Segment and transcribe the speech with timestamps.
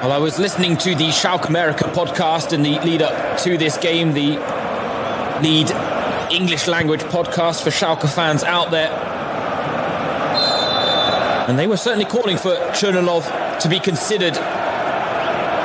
[0.00, 3.76] Well, I was listening to the Schalke America podcast in the lead up to this
[3.78, 4.38] game, the
[5.42, 5.68] lead
[6.30, 8.90] English language podcast for Schalke fans out there.
[11.48, 14.36] And they were certainly calling for Churlinov to be considered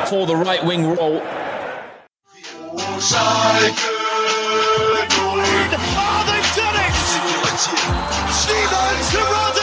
[0.10, 1.22] for the right wing role.
[5.96, 6.94] Oh, they've done it!
[8.34, 9.63] Steven Terodde,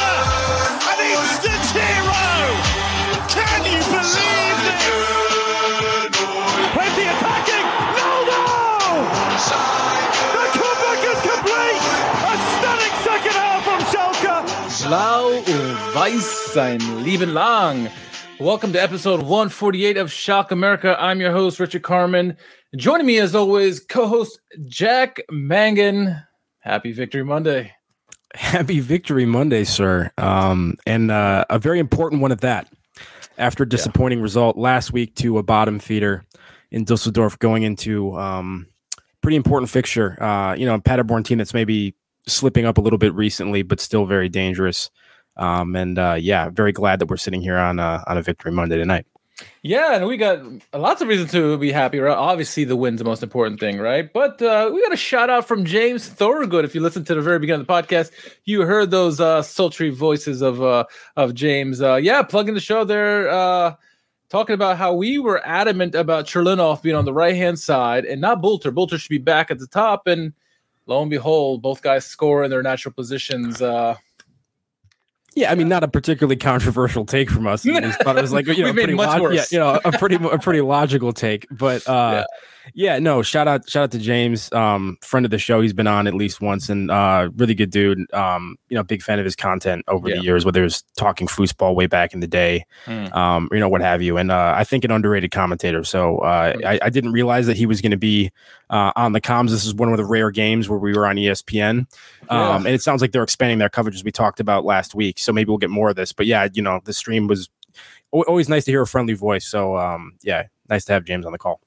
[15.94, 17.88] Weiß sein Leben lang.
[18.38, 20.96] Welcome to episode 148 of Schalke America.
[20.98, 22.36] I'm your host, Richard Carmen.
[22.76, 26.22] Joining me, as always, co host Jack Mangan.
[26.58, 27.72] Happy Victory Monday.
[28.34, 30.10] Happy Victory Monday, sir.
[30.18, 32.70] Um, and uh, a very important one at that.
[33.38, 36.26] After a disappointing result last week to a bottom feeder
[36.70, 38.66] in Dusseldorf, going into um,
[39.22, 40.22] pretty important fixture.
[40.22, 41.94] Uh, you know, a Paderborn team that's maybe
[42.26, 44.90] slipping up a little bit recently, but still very dangerous.
[45.40, 48.52] Um, and uh, yeah, very glad that we're sitting here on a, on a Victory
[48.52, 49.06] Monday tonight.
[49.62, 50.42] Yeah, and we got
[50.74, 51.98] lots of reasons to be happy.
[51.98, 52.16] Right?
[52.16, 54.10] Obviously, the win's the most important thing, right?
[54.12, 56.64] But uh, we got a shout out from James Thorogood.
[56.66, 58.10] If you listened to the very beginning of the podcast,
[58.44, 60.84] you heard those uh, sultry voices of uh,
[61.16, 61.80] of James.
[61.80, 63.74] Uh, yeah, plugging the show there, uh,
[64.28, 68.20] talking about how we were adamant about Churlinov being on the right hand side and
[68.20, 68.72] not Bülter.
[68.74, 70.34] Bülter should be back at the top, and
[70.86, 73.62] lo and behold, both guys score in their natural positions.
[73.62, 73.96] Uh,
[75.36, 77.66] Yeah, I mean, not a particularly controversial take from us.
[77.66, 80.38] I thought it was like you know, pretty log- yeah, you know, a pretty a
[80.38, 81.46] pretty logical take.
[81.50, 82.24] But uh, yeah.
[82.74, 85.60] No, shout out shout out to James, um, friend of the show.
[85.60, 88.12] He's been on at least once, and uh, really good dude.
[88.12, 90.16] Um, you know, big fan of his content over Yeah.
[90.16, 93.06] the years, whether it's talking foosball way back in the day, Hmm.
[93.12, 94.16] um, you know, what have you.
[94.16, 95.84] And uh, I think an underrated commentator.
[95.84, 96.66] So uh, Hmm.
[96.66, 98.30] I, I didn't realize that he was going to be
[98.70, 99.50] uh, on the comms.
[99.50, 101.86] This is one of the rare games where we were on ESPN.
[102.30, 102.50] Yeah.
[102.54, 105.18] Um, and it sounds like they're expanding their coverage as we talked about last week.
[105.18, 106.12] So maybe we'll get more of this.
[106.12, 107.48] But yeah, you know, the stream was
[108.12, 109.46] always nice to hear a friendly voice.
[109.46, 111.60] So um, yeah, nice to have James on the call.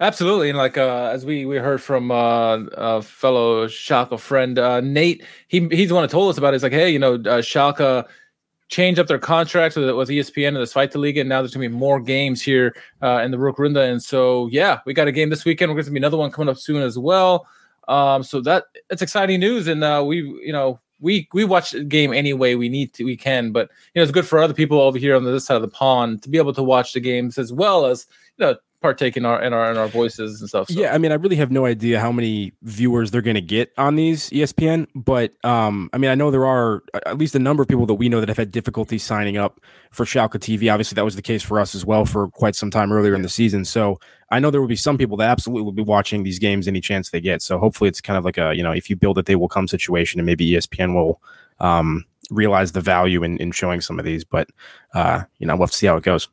[0.00, 4.80] Absolutely, and like uh, as we we heard from uh, a fellow Schalke friend uh,
[4.80, 6.52] Nate, he he's the one who told us about.
[6.52, 6.56] it.
[6.56, 8.06] He's like, hey, you know, uh, Schalke
[8.68, 11.68] changed up their contracts with with ESPN and the Zweite Liga, and now there's gonna
[11.68, 15.30] be more games here uh, in the Rückrunde, and so yeah, we got a game
[15.30, 15.70] this weekend.
[15.72, 17.46] We're gonna be another one coming up soon as well.
[17.88, 21.82] Um, so that it's exciting news, and uh, we you know we we watch the
[21.82, 24.54] game any way we need to we can, but you know it's good for other
[24.54, 27.00] people over here on this side of the pond to be able to watch the
[27.00, 28.06] games as well as
[28.36, 30.68] you know partake in our in our in our voices and stuff.
[30.68, 30.78] So.
[30.78, 33.72] Yeah, I mean, I really have no idea how many viewers they're going to get
[33.78, 37.62] on these ESPN, but um, I mean, I know there are at least a number
[37.62, 39.60] of people that we know that have had difficulty signing up
[39.92, 40.70] for Schalke TV.
[40.70, 43.22] Obviously, that was the case for us as well for quite some time earlier in
[43.22, 43.64] the season.
[43.64, 43.98] So
[44.30, 46.80] I know there will be some people that absolutely will be watching these games any
[46.80, 47.40] chance they get.
[47.40, 49.48] So hopefully, it's kind of like a you know, if you build it, they will
[49.48, 51.22] come situation, and maybe ESPN will
[51.60, 54.24] um, realize the value in, in showing some of these.
[54.24, 54.50] But
[54.94, 56.28] uh, you know, we'll have to see how it goes.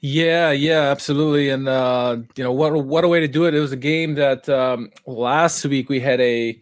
[0.00, 1.48] Yeah, yeah, absolutely.
[1.50, 3.54] And uh, you know what what a way to do it.
[3.54, 6.58] It was a game that um last week we had a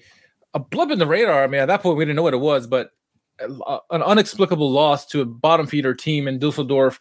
[0.54, 1.42] a blip in the radar.
[1.42, 2.90] I mean, at that point we didn't know what it was, but
[3.40, 7.00] a- an unexplicable loss to a bottom feeder team in Dusseldorf,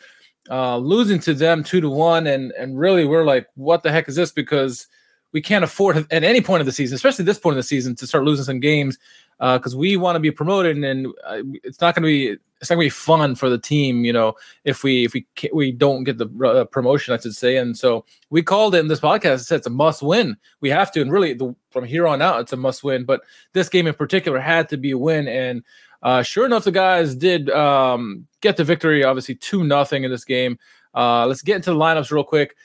[0.50, 4.10] uh, losing to them two to one, and and really we're like, what the heck
[4.10, 4.32] is this?
[4.32, 4.88] Because
[5.32, 7.96] we can't afford at any point of the season, especially this point of the season,
[7.96, 8.98] to start losing some games
[9.40, 12.78] because we want to be promoted, and uh, it's not going to be it's not
[12.78, 16.06] going to be fun for the team, you know, if we if we we don't
[16.06, 17.58] get the uh, promotion, I should say.
[17.58, 19.42] And so we called it in this podcast.
[19.42, 20.38] Said it's a must win.
[20.62, 23.04] We have to, and really the, from here on out, it's a must win.
[23.04, 25.64] But this game in particular had to be a win, and
[26.04, 29.04] uh, sure enough, the guys did um, get the victory.
[29.04, 30.58] Obviously, two nothing in this game.
[30.96, 32.56] Uh, let's get into the lineups real quick.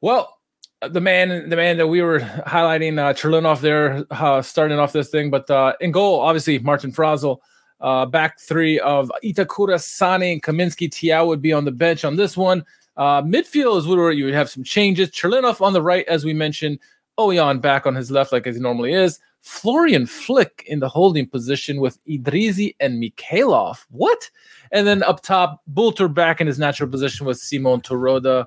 [0.00, 0.35] Well,
[0.82, 5.08] the man, the man that we were highlighting, uh, Churlinov there, uh, starting off this
[5.08, 5.30] thing.
[5.30, 7.38] But uh, in goal, obviously Martin Fraisl.
[7.78, 10.88] Uh, back three of Itakura, Sane, and Kaminsky.
[10.88, 12.64] Thiaw would be on the bench on this one.
[12.96, 15.10] Uh, midfield is where you would have some changes.
[15.10, 16.78] Churlinov on the right, as we mentioned.
[17.18, 19.18] Ouwejan back on his left, like as he normally is.
[19.42, 23.84] Florian Flick in the holding position with Idrizi and Mikhailov.
[23.90, 24.30] What?
[24.72, 28.46] And then up top, Bülter back in his natural position with Simon Terodde.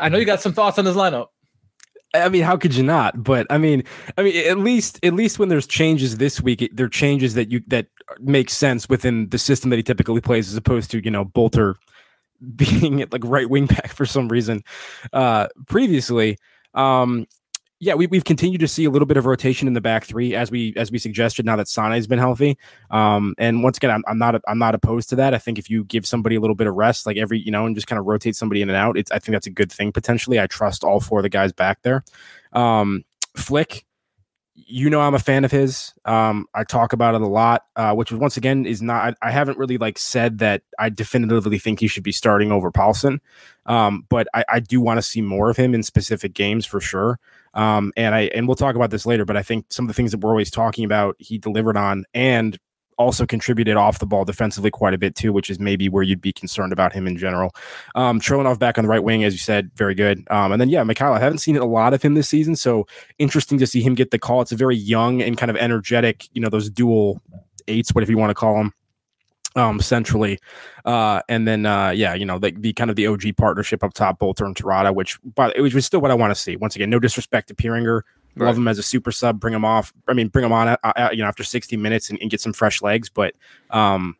[0.00, 1.28] I know you got some thoughts on this lineup.
[2.14, 3.22] I mean, how could you not?
[3.22, 3.84] But I mean,
[4.16, 7.50] I mean, at least at least when there's changes this week, it, they're changes that
[7.50, 7.86] you that
[8.20, 11.74] make sense within the system that he typically plays, as opposed to you know Bülter
[12.56, 14.62] being at like right wing back for some reason
[15.12, 16.38] uh, previously.
[16.74, 17.26] Um,
[17.80, 20.34] Yeah, we, we've continued to see a little bit of rotation in the back three
[20.34, 21.46] as we as we suggested.
[21.46, 22.58] Now that Sane's been healthy,
[22.90, 25.32] um, and once again, I'm, I'm not I'm not opposed to that.
[25.32, 27.66] I think if you give somebody a little bit of rest, like every you know,
[27.66, 29.70] and just kind of rotate somebody in and out, it's I think that's a good
[29.70, 30.40] thing potentially.
[30.40, 32.02] I trust all four of the guys back there.
[32.52, 33.04] Um,
[33.36, 33.84] Flick,
[34.66, 35.94] you know I'm a fan of his.
[36.04, 39.14] Um, I talk about it a lot, uh, which once again is not.
[39.22, 42.70] I, I, haven't really like said that I definitively think he should be starting over
[42.70, 43.20] Paulson,
[43.66, 46.80] um, but I, I do want to see more of him in specific games for
[46.80, 47.20] sure.
[47.54, 49.94] Um, and I and we'll talk about this later, but I think some of the
[49.94, 52.58] things that we're always talking about, he delivered on, and
[52.98, 56.20] also contributed off the ball defensively quite a bit too, which is maybe where you'd
[56.20, 57.54] be concerned about him in general.
[57.94, 60.26] Um, off back on the right wing, as you said, very good.
[60.30, 62.86] Um, and then yeah, Mikhail, I haven't seen a lot of him this season, so
[63.18, 64.42] interesting to see him get the call.
[64.42, 67.22] It's a very young and kind of energetic, you know, those dual
[67.68, 68.72] eights, whatever you want to call them
[69.58, 70.38] um, centrally.
[70.84, 73.92] Uh, and then, uh, yeah, you know, the, the kind of the OG partnership up
[73.92, 76.56] top, Bülter and Terodde, which, but it was still what I want to see.
[76.56, 78.02] Once again, no disrespect to Pieringer.
[78.36, 78.46] Right.
[78.46, 79.40] Love him as a super sub.
[79.40, 79.92] Bring him off.
[80.06, 82.40] I mean, bring him on, uh, uh, you know, after 60 minutes and, and, get
[82.40, 83.08] some fresh legs.
[83.08, 83.34] But
[83.70, 84.16] um,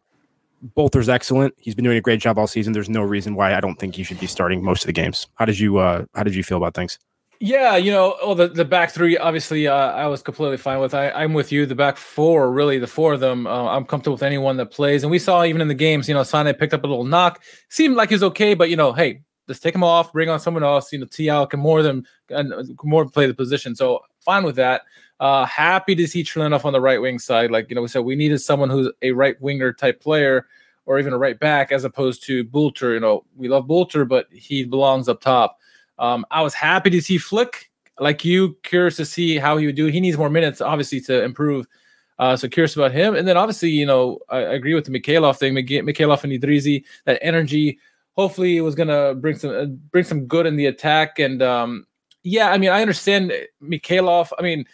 [0.77, 1.55] Bülter's excellent.
[1.59, 2.73] He's been doing a great job all season.
[2.73, 5.29] There's no reason why I don't think he should be starting most of the games.
[5.37, 6.99] How did you, uh, how did you feel about things?
[7.41, 10.93] Yeah, you know, well, the, the back three, obviously, uh, I was completely fine with.
[10.93, 11.67] I, I'm with you.
[11.67, 15.05] The back four, really, the four of them, uh, I'm comfortable with anyone that plays.
[15.05, 17.41] And we saw even in the games, you know, Sane picked up a little knock.
[17.69, 20.41] Seemed like he was okay, but, you know, hey, just take him off, bring on
[20.41, 20.93] someone else.
[20.93, 23.77] You know, Thiaw can more than and more play the position.
[23.77, 24.83] So fine with that.
[25.21, 27.53] Uh, happy to see Trelin on the right wing side.
[27.53, 30.47] Like, you know, we said we needed someone who's a right winger type player
[30.87, 32.95] or even a right back as opposed to Bülter.
[32.95, 35.59] You know, we love Bülter, but he belongs up top.
[35.99, 39.77] Um, I was happy to see Flick, like you, curious to see how he would
[39.77, 39.87] do.
[39.87, 41.67] He needs more minutes, obviously, to improve.
[42.19, 43.15] Uh, so curious about him.
[43.15, 45.55] And then obviously, you know, I, I agree with the Mikhailov thing.
[45.55, 47.79] Mikhailov and Idrizi, that energy.
[48.17, 51.21] Hopefully, it was gonna bring some uh, bring some good in the attack.
[51.21, 51.87] And um,
[52.25, 54.33] yeah, I mean, I understand Mikhailov.
[54.37, 54.65] I mean,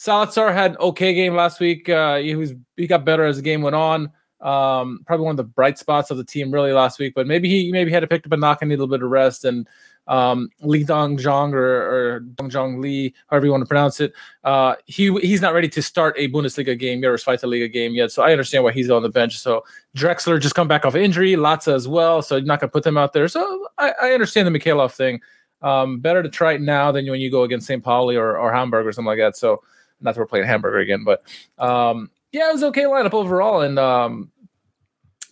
[0.00, 1.88] Zalazar had okay game last week.
[1.88, 4.10] Uh, he was he got better as the game went on.
[4.40, 7.12] Um, probably one of the bright spots of the team really last week.
[7.14, 9.04] But maybe he maybe had to pick up a knock and need a little bit
[9.04, 9.44] of rest.
[9.44, 9.68] And
[10.10, 14.12] um, Li Dongjong or, or Dongjong Li, however you want to pronounce it.
[14.42, 17.94] Uh, he he's not ready to start a Bundesliga game yet or Zweite Liga game
[17.94, 18.10] yet.
[18.10, 19.38] So I understand why he's on the bench.
[19.38, 19.64] So
[19.96, 22.22] Drexler just come back off injury, Latza as well.
[22.22, 23.28] So you're not going to put them out there.
[23.28, 25.20] So I, I understand the Mikhailov thing.
[25.62, 27.84] Um, better to try it now than when you go against St.
[27.84, 29.36] Pauli or, or Hamburg or something like that.
[29.36, 29.62] So
[30.00, 31.22] not that we're playing Hamburger again, but
[31.58, 33.60] um, yeah, it was okay lineup overall.
[33.60, 34.32] And um,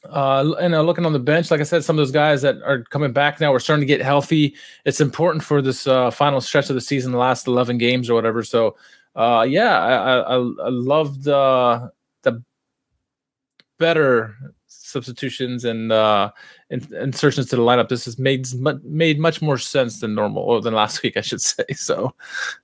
[0.04, 2.56] uh, and uh, looking on the bench, like I said, some of those guys that
[2.62, 4.54] are coming back now, we're starting to get healthy.
[4.84, 8.14] It's important for this uh, final stretch of the season, the last eleven games or
[8.14, 8.42] whatever.
[8.42, 8.76] So,
[9.16, 11.88] uh, yeah, I, I, I loved uh,
[12.22, 12.42] the
[13.78, 14.34] better
[14.66, 16.30] substitutions and uh,
[16.70, 17.88] insertions to the lineup.
[17.88, 18.46] This has made
[18.84, 21.64] made much more sense than normal or than last week, I should say.
[21.74, 22.14] So,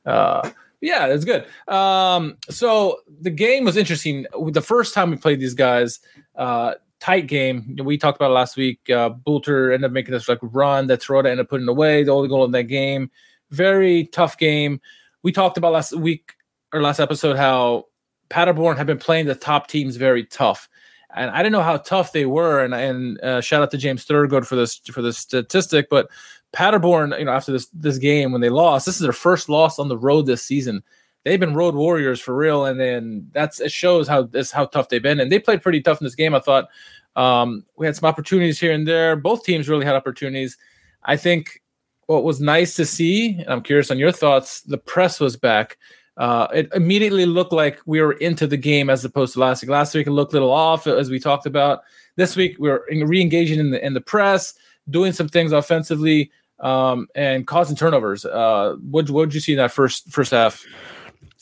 [0.07, 1.47] uh, yeah, it's good.
[1.67, 4.27] Um, so the game was interesting.
[4.51, 6.01] The first time we played these guys,
[6.37, 7.77] uh, tight game.
[7.85, 8.81] We talked about last week.
[8.89, 12.11] Uh, Bülter ended up making this like run that Terodde ended up putting away, the
[12.15, 13.11] only goal in that game.
[13.51, 14.81] Very tough game.
[15.23, 16.33] We talked about last week
[16.73, 17.89] or last episode how
[18.31, 20.67] Paderborn had been playing the top teams very tough.
[21.15, 22.65] And I didn't know how tough they were.
[22.65, 25.91] And, and uh, shout out to James Thurgood for this for this statistic.
[25.91, 26.09] But
[26.53, 29.79] Paderborn, you know, after this this game when they lost, this is their first loss
[29.79, 30.83] on the road this season
[31.25, 32.67] they've been road warriors for real.
[32.67, 35.21] And then that's it shows how this how tough they've been.
[35.21, 36.35] And they played pretty tough in this game.
[36.35, 36.69] I thought
[37.17, 39.17] um, we had some opportunities here and there.
[39.17, 40.57] Both teams really had opportunities.
[41.05, 41.63] I think
[42.07, 45.79] what was nice to see, and I'm curious on your thoughts, the press was back.
[46.17, 49.71] Uh, it immediately looked like we were into the game as opposed to last week.
[49.71, 51.83] Last week it looked a little off, as we talked about.
[52.17, 54.55] This week we are re-engaging in the in the press,
[54.91, 56.31] doing some things offensively,
[56.61, 58.25] um, and causing turnovers.
[58.25, 60.65] Uh, what what did you see in that first first half?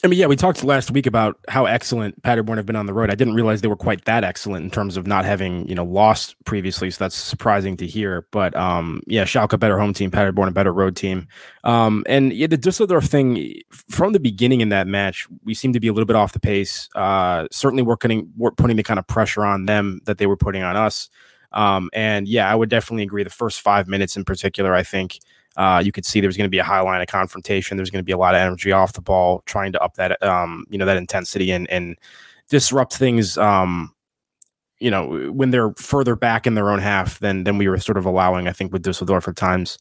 [0.05, 2.93] I mean, yeah, we talked last week about how excellent Paderborn have been on the
[2.93, 3.09] road.
[3.09, 5.85] I didn't realize they were quite that excellent in terms of not having, you know,
[5.85, 6.91] lost previously.
[6.91, 8.27] So that's surprising to hear.
[8.33, 11.29] But um, yeah, Schalke better home team, Paderborn a better road team.
[11.63, 15.81] Um, and yeah, the Düsseldorf thing from the beginning in that match, we seemed to
[15.81, 16.89] be a little bit off the pace.
[16.97, 20.37] Uh, certainly, we're putting we're putting the kind of pressure on them that they were
[20.37, 21.11] putting on us.
[21.53, 23.23] Um, and yeah, I would definitely agree.
[23.23, 25.21] The first five minutes in particular, I think
[25.57, 27.77] uh, you could see there's going to be a high line of confrontation.
[27.77, 30.23] There's going to be a lot of energy off the ball, trying to up that
[30.23, 31.97] um, you know that intensity and and
[32.49, 33.37] disrupt things.
[33.39, 33.95] Um,
[34.83, 37.97] you know when they're further back in their own half than than we were sort
[37.99, 38.49] of allowing.
[38.49, 39.79] I think with Dusseldorf at times.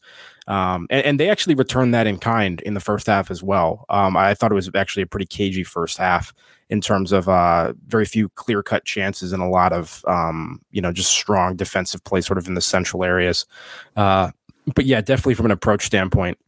[0.48, 3.84] Um, and, and, they actually returned that in kind in the first half as well.
[3.88, 6.34] Um, I thought it was actually a pretty cagey first half
[6.68, 10.80] in terms of uh, very few clear cut chances and a lot of um, you
[10.80, 13.46] know just strong defensive play sort of in the central areas.
[13.94, 14.30] Uh,
[14.74, 16.38] but yeah, definitely from an approach standpoint,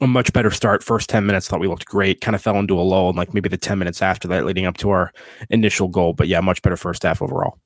[0.00, 0.82] a much better start.
[0.82, 2.20] First 10 minutes, thought we looked great.
[2.20, 4.66] Kind of fell into a lull, and like maybe the 10 minutes after that, leading
[4.66, 5.12] up to our
[5.50, 6.12] initial goal.
[6.12, 7.58] But yeah, much better first half overall.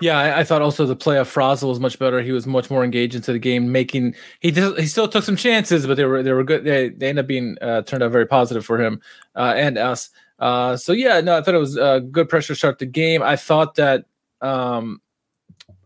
[0.00, 2.22] Yeah, I, I, thought also the play of Fraisl was much better.
[2.22, 5.36] He was much more engaged into the game, making he did, he still took some
[5.36, 6.64] chances, but they were they were good.
[6.64, 9.00] They they ended up being uh, turned out very positive for him
[9.36, 10.10] uh, and us.
[10.38, 13.22] Uh, so yeah, no, I thought it was a good pressure start the game.
[13.22, 14.06] I thought that
[14.40, 15.00] um,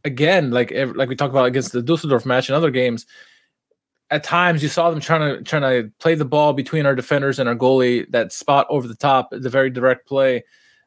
[0.05, 3.07] again, like like we talked about against the Dusseldorf match and other games,
[4.11, 7.39] at times you saw them trying to trying to play the ball between our defenders
[7.39, 10.45] and our goalie, that spot over the top, the very direct play.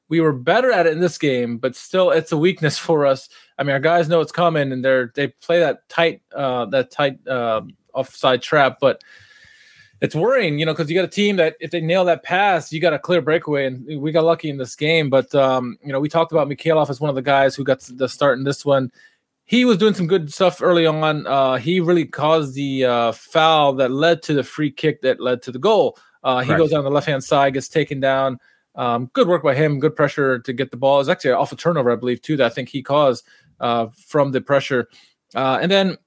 [0.10, 3.28] We were better at it in this game, but still, it's a weakness for us.
[3.58, 6.92] I mean, our guys know it's coming, and they're they play that tight uh, that
[6.92, 7.62] tight uh,
[7.94, 9.04] offside trap, but
[10.02, 12.72] it's worrying, you know, because you got a team that if they nail that pass,
[12.72, 15.10] you got a clear breakaway, and we got lucky in this game.
[15.10, 17.80] But um, you know, we talked about Mikhailov as one of the guys who got
[17.82, 18.92] the start in this one.
[19.46, 21.26] He was doing some good stuff early on.
[21.26, 25.42] Uh, he really caused the uh, foul that led to the free kick that led
[25.44, 25.98] to the goal.
[26.22, 28.38] Uh, he goes down the left hand side, gets taken down.
[28.76, 29.80] Um, good work by him.
[29.80, 31.00] Good pressure to get the ball.
[31.00, 32.36] It's actually off a turnover, I believe, too.
[32.36, 33.26] That I think he caused
[33.60, 34.90] uh, from the pressure.
[35.34, 35.98] Uh, and then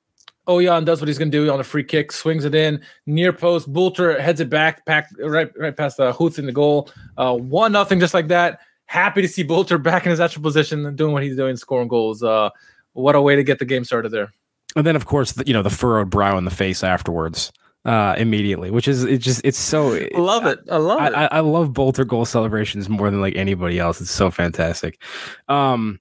[0.49, 3.33] Ouwejan does what he's going to do on a free kick, swings it in near
[3.33, 3.73] post.
[3.73, 6.91] Bülter heads it back, back right, right past the uh, Huth in the goal.
[7.17, 8.61] Uh, one nothing, just like that.
[8.87, 11.89] Happy to see Bülter back in his actual position and doing what he's doing, scoring
[11.89, 12.23] goals.
[12.23, 12.51] Uh,
[12.93, 14.33] what a way to get the game started there.
[14.77, 17.53] And then, of course, the, you know the furrowed brow in the face afterwards
[17.87, 21.41] uh immediately which is it just it's so love it i love it I, I,
[21.41, 25.01] love Bülter goal celebrations more than like anybody else it's so fantastic
[25.49, 25.99] um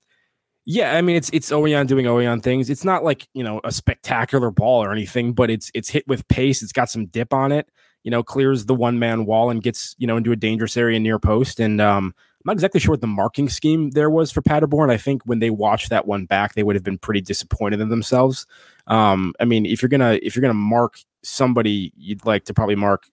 [0.72, 2.70] yeah, I mean it's it's Ouwejan doing Ouwejan things.
[2.70, 6.28] It's not like you know a spectacular ball or anything, but it's it's hit with
[6.28, 6.62] pace.
[6.62, 7.68] It's got some dip on it.
[8.04, 11.00] You know, clears the one man wall and gets you know into a dangerous area
[11.00, 11.60] near post.
[11.60, 14.92] And um, I'm not exactly sure what the marking scheme there was for Paderborn.
[14.92, 17.90] I think when they watched that one back, they would have been pretty disappointed in
[17.90, 18.46] themselves.
[18.86, 22.76] Um, I mean, if you're gonna if you're gonna mark somebody, you'd like to probably
[22.76, 23.08] mark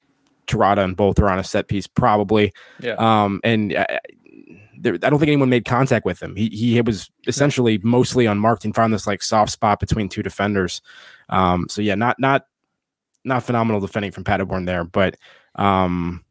[0.46, 2.52] Terodde and both are on a set piece, probably.
[2.80, 2.96] Yeah.
[2.98, 3.86] Um, and uh,
[4.86, 6.36] there, I don't think anyone made contact with him.
[6.36, 10.80] He he was essentially mostly unmarked and found this like soft spot between two defenders.
[11.28, 12.46] Um, so yeah, not not
[13.24, 15.16] not phenomenal defending from Paderborn there, but
[15.56, 16.24] um,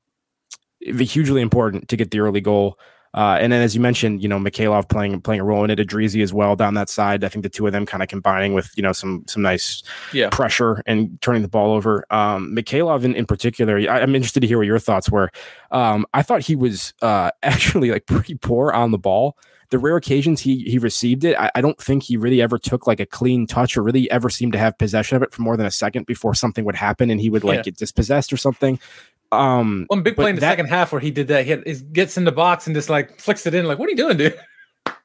[0.79, 2.79] hugely important to get the early goal.
[3.15, 5.79] Uh, and then, as you mentioned, you know, Mikhailov playing playing a role in it,
[5.79, 7.23] Idrizi as well down that side.
[7.23, 9.83] I think the two of them kind of combining with you know some some nice
[10.11, 10.29] yeah.
[10.29, 12.05] pressure and turning the ball over.
[12.09, 15.31] Um, Mikhailov in, in particular, I, am interested to hear what your thoughts were.
[15.71, 19.37] Um, I thought he was uh, actually like pretty poor on the ball.
[19.69, 22.85] The rare occasions he he received it, I, I, don't think he really ever took
[22.85, 25.57] like a clean touch or really ever seemed to have possession of it for more
[25.57, 27.63] than a second before something would happen and he would like yeah.
[27.63, 28.79] get dispossessed or something.
[29.31, 31.45] Um, one big play in the that, second half where he did that.
[31.45, 33.65] He, he gets in the box and just like flicks it in.
[33.65, 34.39] Like, what are you doing, dude?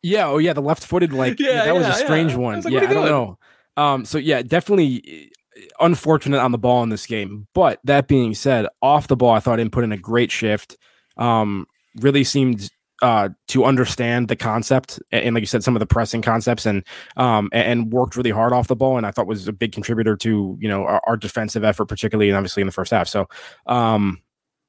[0.02, 0.28] Yeah.
[0.28, 0.52] Oh, yeah.
[0.52, 2.38] The left footed, like, yeah, that yeah, was a strange yeah.
[2.38, 2.60] one.
[2.60, 2.80] Like, yeah.
[2.80, 3.38] I don't know.
[3.76, 7.46] Um, so yeah, definitely eh, unfortunate on the ball in this game.
[7.54, 10.76] But that being said, off the ball, I thought him put in a great shift.
[11.16, 12.70] Um, really seemed
[13.02, 16.66] uh, to understand the concept and, and, like you said, some of the pressing concepts
[16.66, 16.84] and
[17.16, 18.96] um, and, and, worked really hard off the ball.
[18.96, 22.28] And I thought was a big contributor to you know our, our defensive effort, particularly
[22.28, 23.08] and obviously in the first half.
[23.08, 23.28] So
[23.66, 24.20] um,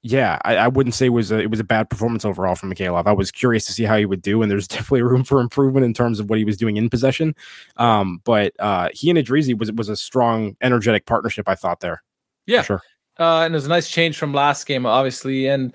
[0.04, 2.74] yeah, I, I, wouldn't say it was a, it was a bad performance overall from
[2.74, 3.06] Mikhailov.
[3.06, 5.86] I was curious to see how he would do, and there's definitely room for improvement
[5.86, 7.36] in terms of what he was doing in possession.
[7.78, 11.48] Um, but uh, he and Idrizi was was a strong, energetic partnership.
[11.48, 12.02] I thought there.
[12.48, 12.82] Yeah, sure.
[13.20, 15.48] Uh, and it was a nice change from last game, obviously.
[15.48, 15.74] And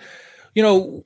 [0.55, 1.05] you know,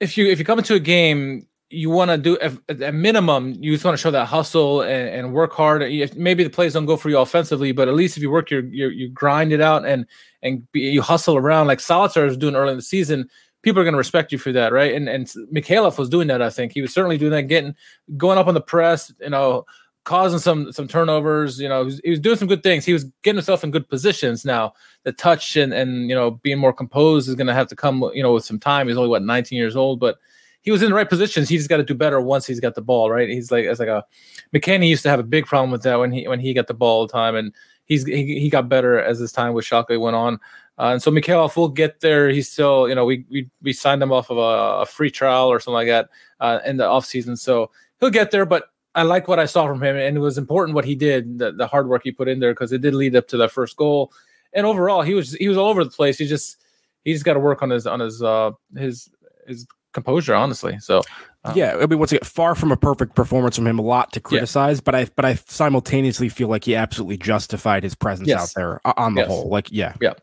[0.00, 3.54] if you if you come into a game, you want to do at a minimum,
[3.60, 5.82] you just want to show that hustle and, and work hard.
[6.16, 8.64] Maybe the plays don't go for you offensively, but at least if you work your,
[8.64, 10.06] you grind it out and
[10.42, 13.28] and be, you hustle around like Zalazar was doing early in the season,
[13.62, 14.94] people are going to respect you for that, right?
[14.94, 16.42] And and Mikhailov was doing that.
[16.42, 17.76] I think he was certainly doing that, getting
[18.16, 19.64] going up on the press, you know,
[20.10, 21.60] causing some some turnovers.
[21.60, 22.84] You know, he was, he was, doing some good things.
[22.84, 24.44] He was getting himself in good positions.
[24.44, 24.74] Now,
[25.04, 28.02] the touch and and you know being more composed is going to have to come
[28.12, 28.88] you know with some time.
[28.88, 30.18] He's only what 19 years old, but
[30.62, 31.48] he was in the right positions.
[31.48, 33.28] He just got to do better once he's got the ball, right?
[33.28, 34.04] He's like as like a
[34.52, 36.74] McKennie used to have a big problem with that when he when he got the
[36.74, 39.98] ball all the time, and he's he, he got better as his time with Schalke
[40.00, 40.40] went on.
[40.76, 42.30] Uh, and so Mikhailov will get there.
[42.30, 45.46] He's still, you know, we we, we signed him off of a, a free trial
[45.48, 46.08] or something like that
[46.40, 47.38] uh, in the offseason.
[47.38, 50.38] So he'll get there, but I like what I saw from him, and it was
[50.38, 52.94] important what he did, the, the hard work he put in there, because it did
[52.94, 54.12] lead up to that first goal.
[54.52, 56.18] And overall, he was he was all over the place.
[56.18, 56.62] He just
[57.04, 59.08] he just got to work on his on his uh his
[59.46, 60.78] his composure, honestly.
[60.80, 61.02] So
[61.44, 64.12] um, yeah, I mean, once again, far from a perfect performance from him, a lot
[64.12, 64.82] to criticize, yeah.
[64.84, 68.42] but I but I simultaneously feel like he absolutely justified his presence yes.
[68.42, 69.28] out there on the yes.
[69.28, 69.48] whole.
[69.48, 70.14] Like, yeah, yeah.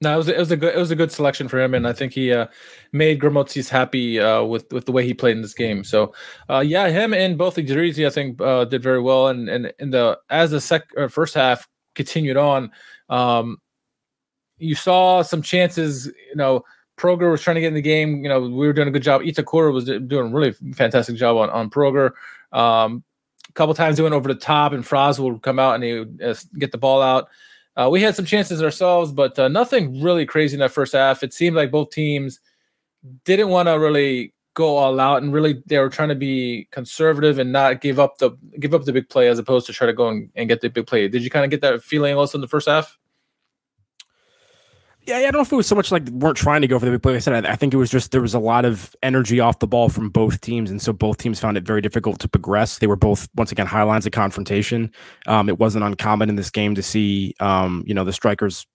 [0.00, 1.86] No, it was it was a good it was a good selection for him, and
[1.86, 2.46] I think he uh,
[2.92, 5.82] made Grammozis happy uh, with with the way he played in this game.
[5.82, 6.14] So,
[6.48, 9.26] uh, yeah, him and both Idrizi, I think, uh, did very well.
[9.26, 12.70] And and in the as the sec uh, first half continued on,
[13.08, 13.58] um,
[14.58, 16.06] you saw some chances.
[16.06, 16.64] You know,
[16.96, 18.22] Proger was trying to get in the game.
[18.22, 19.22] You know, we were doing a good job.
[19.22, 22.12] Itakura was doing a really fantastic job on on Proger.
[22.52, 23.02] Um,
[23.48, 25.98] a couple times he went over the top, and Fraz would come out and he
[25.98, 27.28] would uh, get the ball out.
[27.78, 31.22] Uh, we had some chances ourselves, but uh, nothing really crazy in that first half.
[31.22, 32.40] It seemed like both teams
[33.24, 37.38] didn't want to really go all out, and really they were trying to be conservative
[37.38, 39.92] and not give up the give up the big play as opposed to try to
[39.92, 41.06] go and, and get the big play.
[41.06, 42.98] Did you kind of get that feeling also in the first half?
[45.08, 46.84] Yeah, I don't know if it was so much like weren't trying to go for
[46.84, 47.12] the big play.
[47.12, 49.40] Like I said I, I, think it was just there was a lot of energy
[49.40, 52.28] off the ball from both teams, and so both teams found it very difficult to
[52.28, 52.76] progress.
[52.76, 54.92] They were both once again high lines of confrontation.
[55.26, 58.66] Um, it wasn't uncommon in this game to see um, you know the strikers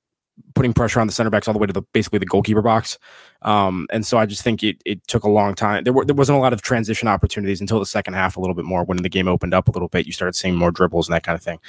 [0.55, 2.97] putting pressure on the center backs all the way to the basically the goalkeeper box.
[3.43, 5.83] Um, and so I just think it it took a long time.
[5.83, 8.55] There were there wasn't a lot of transition opportunities until the second half a little
[8.55, 10.07] bit more when the game opened up a little bit.
[10.07, 11.59] You started seeing more dribbles and that kind of thing.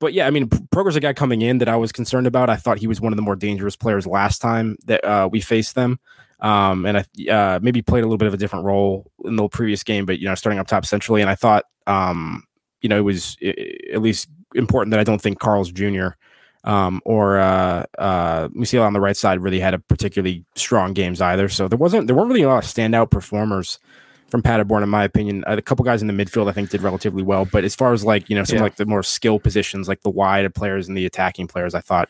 [0.00, 2.50] But yeah, I mean, Proger's a guy coming in that I was concerned about.
[2.50, 5.40] I thought he was one of the more dangerous players last time that uh, we
[5.40, 6.00] faced them.
[6.40, 9.46] Um, and I uh, maybe played a little bit of a different role in the
[9.48, 11.20] previous game, but you know, starting up top centrally.
[11.20, 12.44] And I thought, um,
[12.80, 16.08] you know, it was at least important that I don't think Carl's Jr.
[16.64, 21.20] Um, or uh, uh, Musiala on the right side really had a particularly strong games
[21.20, 21.50] either.
[21.50, 23.78] So there wasn't there weren't really a lot of standout performers
[24.30, 25.44] from Paderborn, in my opinion.
[25.46, 27.44] Uh, a couple guys in the midfield, I think, did relatively well.
[27.44, 28.62] But as far as like you know, some yeah.
[28.62, 32.08] like the more skill positions, like the wide players and the attacking players, I thought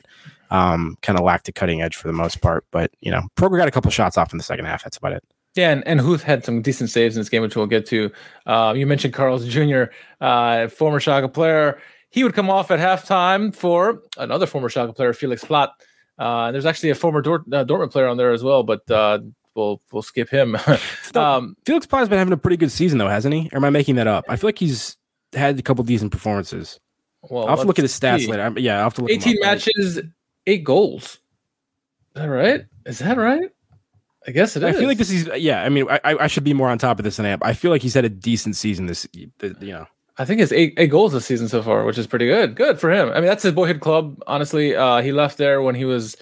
[0.50, 2.64] um, kind of lacked a cutting edge for the most part.
[2.70, 4.84] But you know, Proger got a couple shots off in the second half.
[4.84, 5.24] That's about it.
[5.56, 8.10] Yeah, and, and Huth had some decent saves in this game, which we'll get to.
[8.46, 9.84] Uh, you mentioned Carlos Jr.,
[10.20, 11.80] uh, former Schalke player.
[12.10, 15.70] He would come off at halftime for another former Schalke player, Felix Platt.
[16.18, 19.20] Uh, there's actually a former Dort, uh, Dortmund player on there as well, but uh,
[19.60, 20.56] we'll we'll skip him.
[21.14, 23.48] um, Felix Platt's been having a pretty good season though, hasn't he?
[23.52, 24.24] Or am I making that up?
[24.28, 24.96] I feel like he's
[25.32, 26.80] had a couple decent performances.
[27.28, 28.28] Well, I'll have to look at his stats see.
[28.28, 28.42] later.
[28.42, 29.10] I'm, yeah, I'll have to look.
[29.10, 30.00] 18 matches,
[30.46, 31.18] eight goals.
[32.14, 32.64] Is that right?
[32.86, 33.50] Is that right?
[34.26, 34.78] I guess it I is.
[34.78, 35.62] feel like this is yeah.
[35.62, 37.38] I mean, I, I should be more on top of this than I am.
[37.42, 39.06] I feel like he's had a decent season this.
[39.14, 39.86] You know,
[40.18, 42.54] I think it's eight eight goals this season so far, which is pretty good.
[42.54, 43.08] Good for him.
[43.10, 44.22] I mean, that's his boyhood club.
[44.26, 46.16] Honestly, uh, he left there when he was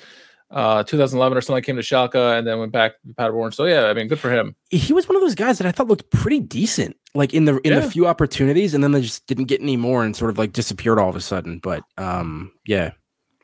[0.50, 1.62] uh 2011 or something.
[1.62, 3.52] Came to Schalke and then went back to Paderborn.
[3.52, 4.54] So yeah, I mean, good for him.
[4.70, 7.58] He was one of those guys that I thought looked pretty decent, like in the
[7.58, 7.80] in yeah.
[7.80, 10.52] the few opportunities, and then they just didn't get any more and sort of like
[10.52, 11.58] disappeared all of a sudden.
[11.58, 12.92] But um, yeah,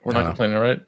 [0.04, 0.80] we're not complaining, right?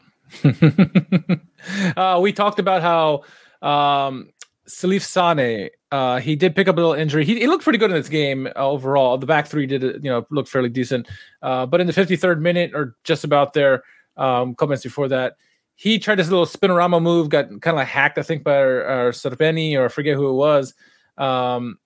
[1.97, 3.23] uh, we talked about how
[3.67, 4.31] um
[4.69, 7.25] Salif Sane, uh, he did pick up a little injury.
[7.25, 9.17] He, he looked pretty good in this game uh, overall.
[9.19, 11.09] The back three did, you know, look fairly decent.
[11.43, 13.85] Uh, but in the 53rd minute or just about there,
[14.17, 15.37] um, comments before that,
[15.77, 18.85] he tried this little spinorama move, got kind of like hacked, I think, by our,
[18.85, 20.75] our or I forget who it was.
[21.19, 21.79] Um,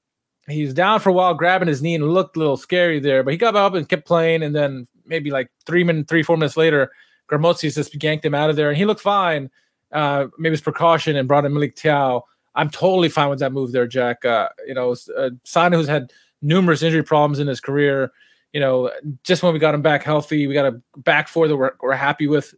[0.48, 3.22] he was down for a while, grabbing his knee, and looked a little scary there.
[3.24, 6.36] But he got up and kept playing, and then maybe like three minutes, three four
[6.36, 6.92] minutes later,
[7.28, 9.50] Grammozis just yanked him out of there, and he looked fine.
[9.92, 12.22] Uh, maybe it's precaution and brought in Malick Thiaw.
[12.54, 14.24] I'm totally fine with that move there, Jack.
[14.24, 18.12] Uh, you know, uh, Sane who's had numerous injury problems in his career.
[18.52, 18.90] You know,
[19.24, 21.92] just when we got him back healthy, we got a back four that we're, we're
[21.92, 22.54] happy with.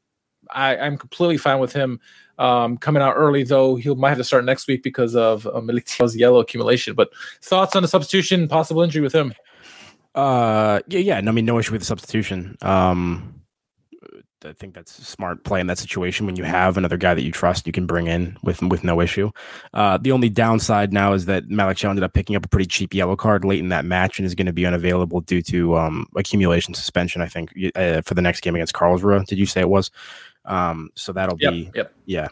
[0.50, 2.00] I, am completely fine with him
[2.38, 6.16] um, coming out early, though he might have to start next week because of Militia's
[6.16, 6.94] yellow accumulation.
[6.94, 9.32] But thoughts on the substitution, possible injury with him?
[10.14, 11.20] Uh, yeah, yeah.
[11.20, 12.56] No, I mean, no issue with the substitution.
[12.62, 13.42] Um,
[14.44, 16.26] I think that's smart play in that situation.
[16.26, 19.00] When you have another guy that you trust, you can bring in with with no
[19.00, 19.30] issue.
[19.72, 22.94] Uh, the only downside now is that Thiaw ended up picking up a pretty cheap
[22.94, 26.06] yellow card late in that match and is going to be unavailable due to um,
[26.16, 27.22] accumulation suspension.
[27.22, 29.24] I think uh, for the next game against Karlsruhe.
[29.26, 29.90] Did you say it was?
[30.44, 31.92] Um, so that'll yep, be yep.
[32.06, 32.28] yeah.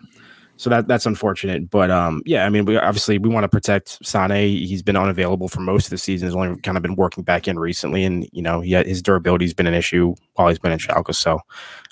[0.56, 4.04] So that that's unfortunate, but um, yeah, I mean, we obviously we want to protect
[4.04, 4.58] Sane.
[4.58, 6.28] He's been unavailable for most of the season.
[6.28, 9.00] He's only kind of been working back in recently, and you know, he had, his
[9.00, 11.14] durability has been an issue while he's been in Schalke.
[11.14, 11.40] So,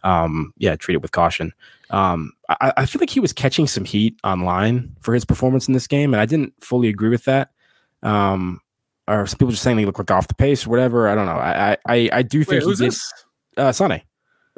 [0.05, 1.55] um, yeah, treat it with caution.
[1.89, 5.73] Um, I, I feel like he was catching some heat online for his performance in
[5.73, 7.53] this game, and I didn't fully agree with that.
[8.03, 8.61] Um,
[9.07, 11.09] or some people just saying he looked like off the pace or whatever.
[11.09, 11.33] I don't know.
[11.33, 12.93] I I I do think Wait, he did.
[12.93, 13.13] This?
[13.57, 14.03] Uh, Sane.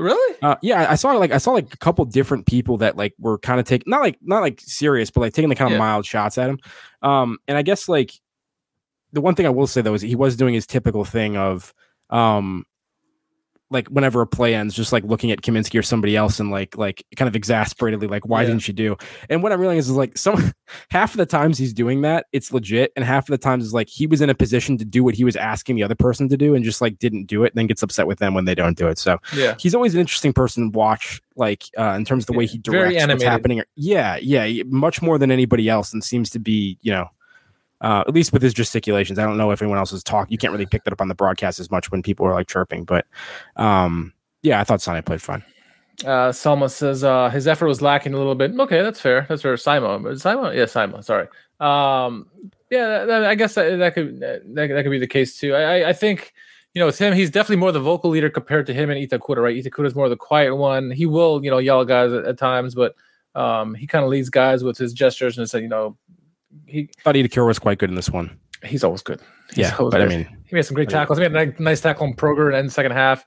[0.00, 0.36] Really?
[0.40, 3.38] Uh, yeah, I saw like I saw like a couple different people that like were
[3.38, 5.78] kind of taking not like not like serious, but like taking the kind of yeah.
[5.78, 6.58] mild shots at him.
[7.02, 8.12] Um, and I guess like
[9.12, 11.74] the one thing I will say though is he was doing his typical thing of
[12.08, 12.64] um
[13.70, 16.76] like whenever a play ends, just like looking at Kaminsky or somebody else and like
[16.76, 18.48] like kind of exasperatedly like, why yeah.
[18.48, 18.96] didn't you do?
[19.28, 20.52] And what I'm realizing is like some
[20.90, 23.72] half of the times he's doing that, it's legit, and half of the times is
[23.72, 26.28] like he was in a position to do what he was asking the other person
[26.28, 28.44] to do and just like didn't do it, and then gets upset with them when
[28.44, 28.98] they don't do it.
[28.98, 32.32] So yeah, he's always an interesting person to watch, like uh, in terms of the
[32.32, 33.62] way he directs what's happening.
[33.76, 37.08] Yeah, yeah, much more than anybody else, and seems to be you know
[37.80, 39.18] uh, at least with his gesticulations.
[39.18, 40.32] I don't know if anyone else is talking.
[40.32, 42.48] You can't really pick that up on the broadcast as much when people are like
[42.48, 43.06] chirping, but
[43.56, 44.12] um,
[44.42, 45.44] yeah, I thought Sane played fine.
[46.04, 48.58] uh, Salma says uh, his effort was lacking a little bit.
[48.58, 49.26] Okay, that's fair.
[49.28, 49.56] That's fair.
[49.56, 51.02] Simon, Simon, yeah, Simon.
[51.02, 51.28] Sorry.
[51.58, 52.26] Um,
[52.70, 55.54] yeah, that, I guess that, that could that, that could be the case too.
[55.54, 56.32] I, I think
[56.72, 59.42] you know with him, he's definitely more the vocal leader compared to him and Itakura.
[59.42, 60.90] Right, Itakura is more the quiet one.
[60.90, 62.94] He will you know yell at guys at, at times, but
[63.34, 65.96] um, he kind of leads guys with his gestures and said, you know,
[66.66, 68.38] he thought Itakura was quite good in this one.
[68.64, 69.20] He's always good.
[69.48, 70.12] He's yeah, always but good.
[70.12, 71.18] I mean, he made some great tackles.
[71.18, 73.24] He made a nice tackle on Proger in the second half.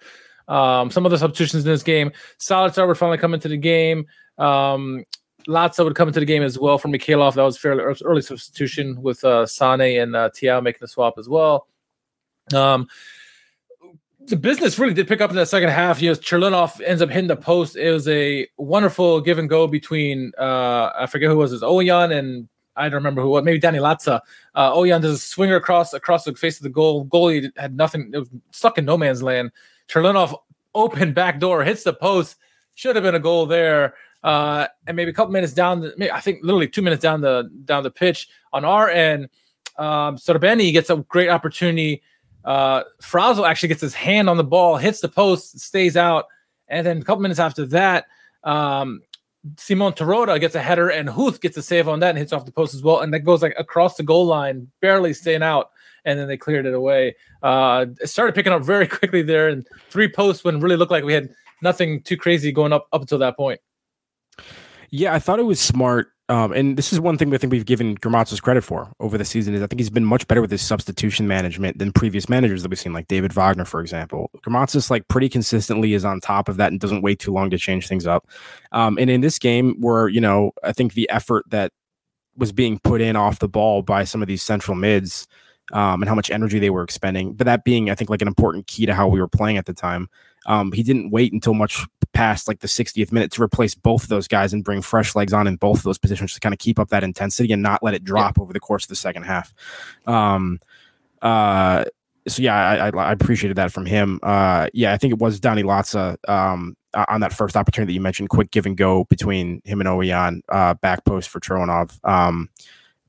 [0.48, 2.12] Um, some other substitutions in this game.
[2.40, 4.06] Zalazar would finally come into the game.
[4.38, 5.04] Um,
[5.48, 7.36] Latza would come into the game as well for Mikhailov.
[7.36, 11.28] That was fairly early substitution with uh, Sane and uh, Thiaw making the swap as
[11.28, 11.68] well.
[12.54, 12.88] Um,
[14.28, 16.02] the business really did pick up in that second half.
[16.02, 17.76] You know, Churlinov ends up hitting the post.
[17.76, 22.18] It was a wonderful give and go between uh, I forget who was his Ouwejan
[22.18, 24.22] and I don't remember who was maybe Danny Latza.
[24.56, 27.06] Uh, Ouwejan does a swinger across across the face of the goal.
[27.06, 28.12] Goalie had nothing.
[28.14, 29.52] It was stuck in no man's land.
[29.88, 30.38] Churlinov
[30.74, 32.38] open back door hits the post.
[32.76, 33.96] Should have been a goal there.
[34.24, 37.20] Uh, and maybe a couple minutes down, the, maybe, I think literally two minutes down
[37.22, 39.30] the down the pitch on our end,
[39.78, 42.02] um, Srbeny gets a great opportunity
[42.46, 46.26] uh, Fraisl actually gets his hand on the ball, hits the post, stays out,
[46.68, 48.06] and then a couple minutes after that,
[48.44, 49.02] um,
[49.58, 52.46] Simon Terodde gets a header, and Huth gets a save on that and hits off
[52.46, 55.72] the post as well, and that goes like across the goal line, barely staying out,
[56.06, 57.16] and then they cleared it away.
[57.42, 61.04] Uh, it started picking up very quickly there, and three posts when really looked like
[61.04, 61.30] we had
[61.62, 63.60] nothing too crazy going up up until that point.
[64.92, 67.66] Yeah, I thought it was smart um, and this is one thing I think we've
[67.66, 70.52] given Grammozis credit for over the season is I think he's been much better with
[70.52, 74.32] his substitution management than previous managers that we've seen, like David Wagner, for example.
[74.38, 77.58] Grammozis like pretty consistently is on top of that and doesn't wait too long to
[77.58, 78.28] change things up.
[78.72, 81.74] Um, and in this game, where you know I think the effort that
[82.38, 85.28] was being put in off the ball by some of these central mids
[85.72, 88.28] um, and how much energy they were expending, but that being I think like an
[88.28, 90.08] important key to how we were playing at the time.
[90.46, 94.10] Um, he didn't wait until much past like the 60th minute to replace both of
[94.10, 96.60] those guys and bring fresh legs on in both of those positions to kind of
[96.60, 98.44] keep up that intensity and not let it drop yeah.
[98.44, 99.54] over the course of the second half.
[100.06, 100.60] Um,
[101.22, 101.86] uh,
[102.28, 104.20] so yeah, I, I, I, appreciated that from him.
[104.24, 108.02] Uh, yeah, I think it was Donny Latza um, on that first opportunity that you
[108.02, 112.00] mentioned, quick give and go between him and Ouwejan, uh, back post for Trifonov.
[112.08, 112.50] Um,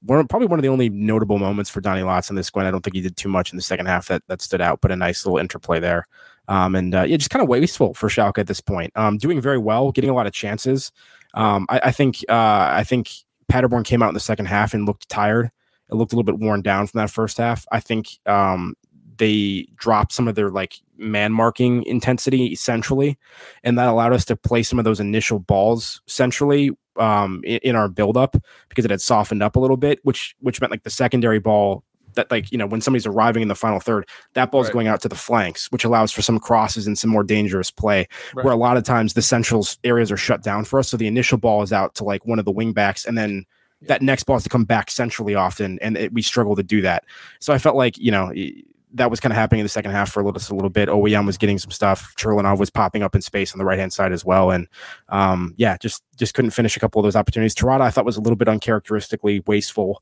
[0.02, 2.66] one, probably one of the only notable moments for Donny Latza in this one.
[2.66, 4.80] I don't think he did too much in the second half that that stood out,
[4.80, 6.06] but a nice little interplay there.
[6.48, 8.92] Um, and uh, yeah, just kind of wasteful for Schalke at this point.
[8.96, 10.92] Um, doing very well, getting a lot of chances.
[11.34, 13.10] Um, I, I, think uh, I think
[13.48, 15.50] Paderborn came out in the second half and looked tired.
[15.90, 17.66] It looked a little bit worn down from that first half.
[17.72, 18.74] I think um,
[19.18, 23.18] they dropped some of their like man marking intensity centrally,
[23.62, 27.76] and that allowed us to play some of those initial balls centrally um, in, in
[27.76, 28.36] our buildup
[28.68, 31.84] because it had softened up a little bit, which which meant like the secondary ball
[32.14, 34.72] that like you know when somebody's arriving in the final third that ball's right.
[34.72, 38.06] going out to the flanks which allows for some crosses and some more dangerous play
[38.34, 38.44] right.
[38.44, 41.06] where a lot of times the centrals areas are shut down for us so the
[41.06, 43.44] initial ball is out to like one of the wing backs and then
[43.82, 46.80] that next ball has to come back centrally often and it, we struggle to do
[46.80, 47.04] that
[47.40, 48.32] so i felt like you know
[48.94, 50.88] that was kind of happening in the second half for a little, a little bit.
[50.88, 52.14] Ouwejan was getting some stuff.
[52.16, 54.68] Churlinov was popping up in space on the right hand side as well, and
[55.08, 57.56] um, yeah, just just couldn't finish a couple of those opportunities.
[57.56, 60.00] Terodde, I thought was a little bit uncharacteristically wasteful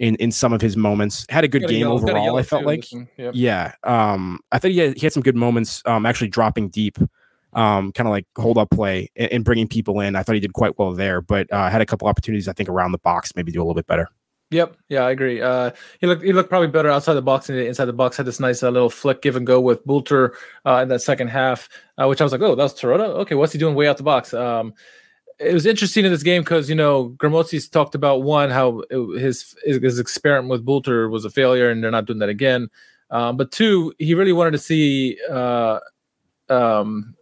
[0.00, 1.24] in in some of his moments.
[1.28, 2.36] Had a good game overall.
[2.36, 3.32] I felt like, yep.
[3.34, 3.74] yeah.
[3.84, 5.82] Um, I thought he had, he had some good moments.
[5.86, 6.98] Um, actually dropping deep,
[7.52, 10.16] um, kind of like hold up play and, and, bringing people in.
[10.16, 12.48] I thought he did quite well there, but uh, had a couple opportunities.
[12.48, 14.08] I think around the box, maybe do a little bit better.
[14.50, 14.76] Yep.
[14.88, 15.40] Yeah, I agree.
[15.40, 18.16] Uh, he looked he looked probably better outside the box than inside the box.
[18.16, 20.32] Had this nice uh, little flick give and go with Bülter
[20.66, 21.68] uh, in that second half,
[22.00, 23.00] uh, which I was like, oh, that's Terodde.
[23.00, 24.34] Okay, what's he doing way out the box?
[24.34, 24.74] Um,
[25.40, 29.20] it was interesting in this game because you know Grammozis talked about one how it,
[29.20, 32.68] his his experiment with Bülter was a failure and they're not doing that again.
[33.10, 35.80] Um, but two, he really wanted to see uh,
[36.48, 37.16] um,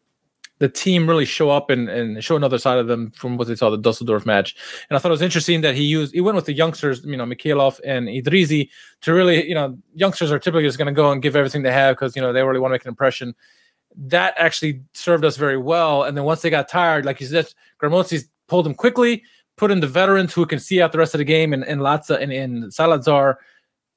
[0.59, 3.55] the team really show up and, and show another side of them from what they
[3.55, 4.55] saw the Dusseldorf match.
[4.91, 7.17] And I thought it was interesting that he used he went with the youngsters, you
[7.17, 8.69] know, Mikhailov and Idrizi
[9.03, 11.73] to really, you know, youngsters are typically just going to go and give everything they
[11.73, 13.35] have because you know they really want to make an impression
[14.07, 16.05] that actually served us very well.
[16.05, 19.25] And then once they got tired, like you said, Grammozis pulled them quickly,
[19.57, 21.81] put in the veterans who can see out the rest of the game, and, and
[21.81, 23.37] Latza and, and Zalazar.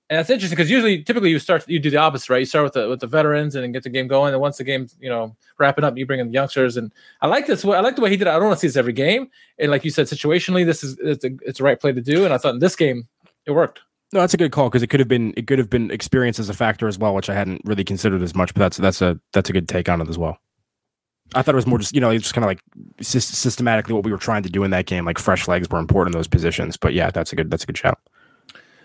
[0.09, 2.39] And that's interesting because usually, typically, you start you do the opposite, right?
[2.39, 4.65] You start with the with the veterans and get the game going, and once the
[4.65, 6.75] game's you know wrapping up, you bring in the youngsters.
[6.75, 7.63] And I like this.
[7.63, 8.31] I like the way he did it.
[8.31, 9.29] I don't want to see this every game.
[9.57, 12.25] And like you said, situationally, this is it's a, it's the right play to do.
[12.25, 13.07] And I thought in this game,
[13.45, 13.79] it worked.
[14.13, 16.38] No, that's a good call because it could have been it could have been experience
[16.38, 18.54] as a factor as well, which I hadn't really considered as much.
[18.54, 20.38] But that's that's a that's a good take on it as well.
[21.34, 22.62] I thought it was more just you know it's just kind of like
[23.02, 25.06] systematically what we were trying to do in that game.
[25.06, 26.76] Like fresh legs were important in those positions.
[26.76, 28.00] But yeah, that's a good that's a good shout.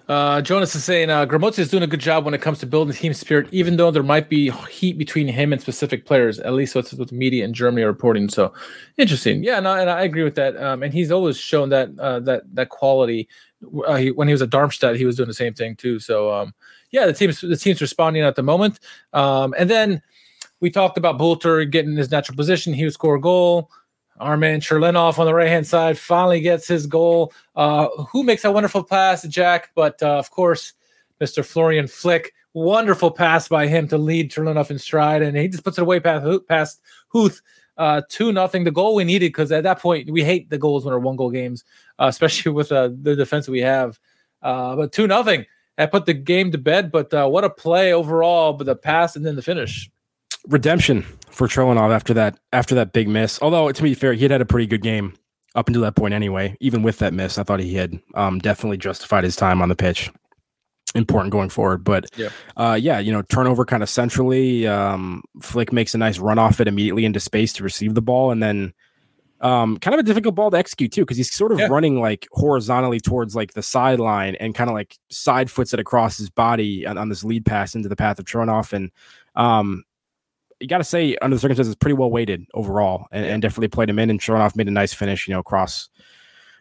[0.09, 2.67] Uh, Jonas is saying uh, Grammozis is doing a good job when it comes to
[2.67, 6.39] building team spirit, even though there might be heat between him and specific players.
[6.39, 8.29] At least what's what the media in Germany are reporting.
[8.29, 8.53] So
[8.97, 9.43] interesting.
[9.43, 10.57] Yeah, no, and I agree with that.
[10.63, 13.29] Um, and he's always shown that uh, that that quality.
[13.87, 15.99] Uh, he, when he was at Darmstadt, he was doing the same thing too.
[15.99, 16.55] So um,
[16.91, 18.81] yeah, the team's the team's responding at the moment.
[19.13, 20.03] Um, and then
[20.61, 22.75] we talked about Bülter getting his natural position.
[22.75, 23.71] He would score a goal.
[24.19, 27.33] Our man Churlinov on the right hand side finally gets his goal.
[27.55, 29.71] Uh, who makes a wonderful pass, Jack?
[29.75, 30.73] But uh, of course,
[31.21, 31.45] Mr.
[31.45, 32.33] Florian Flick.
[32.55, 36.01] Wonderful pass by him to lead Churlinov in stride, and he just puts it away
[36.01, 37.43] past, past Huth.
[37.77, 38.65] Uh, two nothing.
[38.65, 41.17] The goal we needed because at that point we hate the goals when they're one
[41.17, 41.65] goal games,
[41.99, 43.99] uh, especially with uh, the defense we have.
[44.43, 45.47] Uh, but two nothing.
[45.77, 46.91] That put the game to bed.
[46.91, 48.55] But uh, what a play overall!
[48.55, 49.91] But the pass and then the finish
[50.49, 53.41] redemption for Churlinov after that after that big miss.
[53.43, 55.15] Although to be fair, he had had a pretty good game
[55.55, 56.57] up until that point anyway.
[56.61, 59.77] Even with that miss, I thought he had um, definitely justified his time on the
[59.77, 60.11] pitch.
[60.97, 64.67] Important going forward, but yeah, uh, yeah, you know, turnover kind of centrally.
[64.67, 68.31] Um, Flick makes a nice run off it immediately into space to receive the ball,
[68.31, 68.73] and then
[69.41, 71.67] um, kind of a difficult ball to execute too because he's sort of yeah.
[71.67, 76.17] running like horizontally towards like the sideline and kind of like side foots it across
[76.17, 78.73] his body on, on, this lead pass into the path of Tronoff.
[78.73, 78.91] and
[79.35, 79.85] um,
[80.61, 83.91] you got to say, under the circumstances, pretty well weighted overall, and, and, definitely played
[83.91, 84.09] him in.
[84.09, 85.89] And Tronoff made a nice finish, you know, cross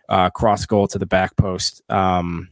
[0.09, 1.81] uh, cross goal to the back post.
[1.89, 2.49] Um,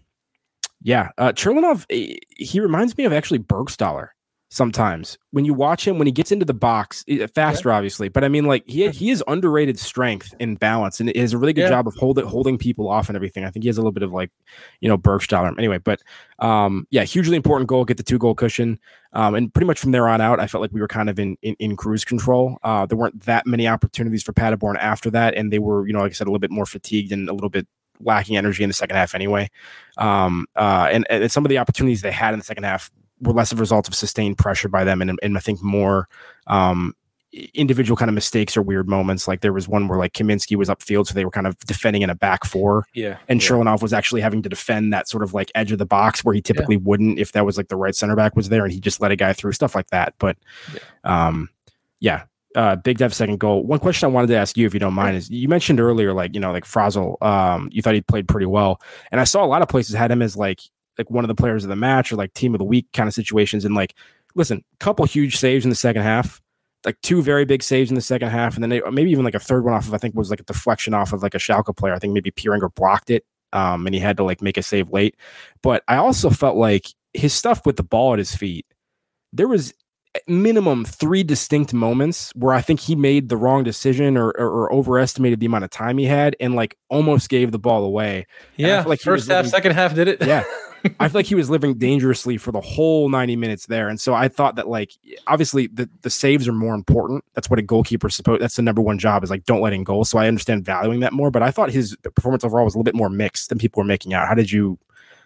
[0.83, 4.09] yeah, uh, Churlinov, he reminds me of actually Bergstaller
[4.53, 5.17] sometimes.
[5.31, 7.75] When you watch him when he gets into the box eh, faster yeah.
[7.75, 11.33] obviously but i mean like he he is underrated strength and balance and he has
[11.33, 11.69] a really good yeah.
[11.69, 13.43] job of holding holding people off and everything.
[13.43, 14.29] I think he has a little bit of like
[14.79, 15.57] you know bergstaller.
[15.57, 16.01] Anyway but
[16.37, 18.79] um yeah hugely important goal get the two goal cushion.
[19.13, 21.17] Um and pretty much from there on out i felt like we were kind of
[21.17, 22.59] in in, in cruise control.
[22.61, 26.01] Uh there weren't that many opportunities for Paderborn after that and they were you know
[26.01, 27.67] like i said a little bit more fatigued and a little bit
[28.05, 29.49] lacking energy in the second half anyway
[29.97, 32.91] um uh and, and some of the opportunities they had in the second half
[33.23, 36.07] were less of a result of sustained pressure by them, and, and I think more
[36.47, 36.93] um,
[37.53, 39.27] individual kind of mistakes or weird moments.
[39.27, 42.01] Like there was one where like Kaminsky was upfield, so they were kind of defending
[42.01, 42.85] in a back four.
[42.93, 43.17] Yeah.
[43.27, 43.75] And yeah.
[43.81, 46.41] was actually having to defend that sort of like edge of the box where he
[46.41, 46.81] typically yeah.
[46.83, 49.11] wouldn't if that was like the right center back was there and he just let
[49.11, 50.13] a guy through stuff like that.
[50.19, 50.37] But
[50.73, 51.27] yeah.
[51.29, 51.49] um
[51.99, 52.23] yeah.
[52.55, 53.63] Uh, big Dev second goal.
[53.63, 56.13] One question I wanted to ask you, if you don't mind, is you mentioned earlier,
[56.13, 58.79] like you know, like Fraisl, um, you thought he played pretty well,
[59.11, 60.61] and I saw a lot of places had him as like
[60.97, 63.07] like one of the players of the match or like team of the week kind
[63.07, 63.65] of situations.
[63.65, 63.95] And like,
[64.35, 66.41] listen, couple huge saves in the second half,
[66.85, 69.35] like two very big saves in the second half, and then they, maybe even like
[69.35, 71.39] a third one off of I think was like a deflection off of like a
[71.39, 71.93] Schalke player.
[71.93, 74.91] I think maybe Pieringer blocked it, um, and he had to like make a save
[74.91, 75.15] late.
[75.61, 78.65] But I also felt like his stuff with the ball at his feet,
[79.31, 79.73] there was
[80.27, 84.73] minimum three distinct moments where I think he made the wrong decision or, or, or,
[84.73, 88.27] overestimated the amount of time he had and like almost gave the ball away.
[88.55, 90.23] Yeah, like first half, living, second half did it.
[90.25, 90.43] Yeah,
[90.99, 93.87] I feel like he was living dangerously for the whole 90 minutes there.
[93.87, 94.91] And so I thought that like
[95.27, 97.23] obviously the, the saves are more important.
[97.33, 99.83] That's what a goalkeeper's supposed that's the number one job is like don't let in
[99.83, 100.09] goals.
[100.09, 101.31] So I understand valuing that more.
[101.31, 103.87] But I thought his performance overall was a little bit more mixed than people were
[103.87, 104.27] making out.
[104.27, 104.77] How did you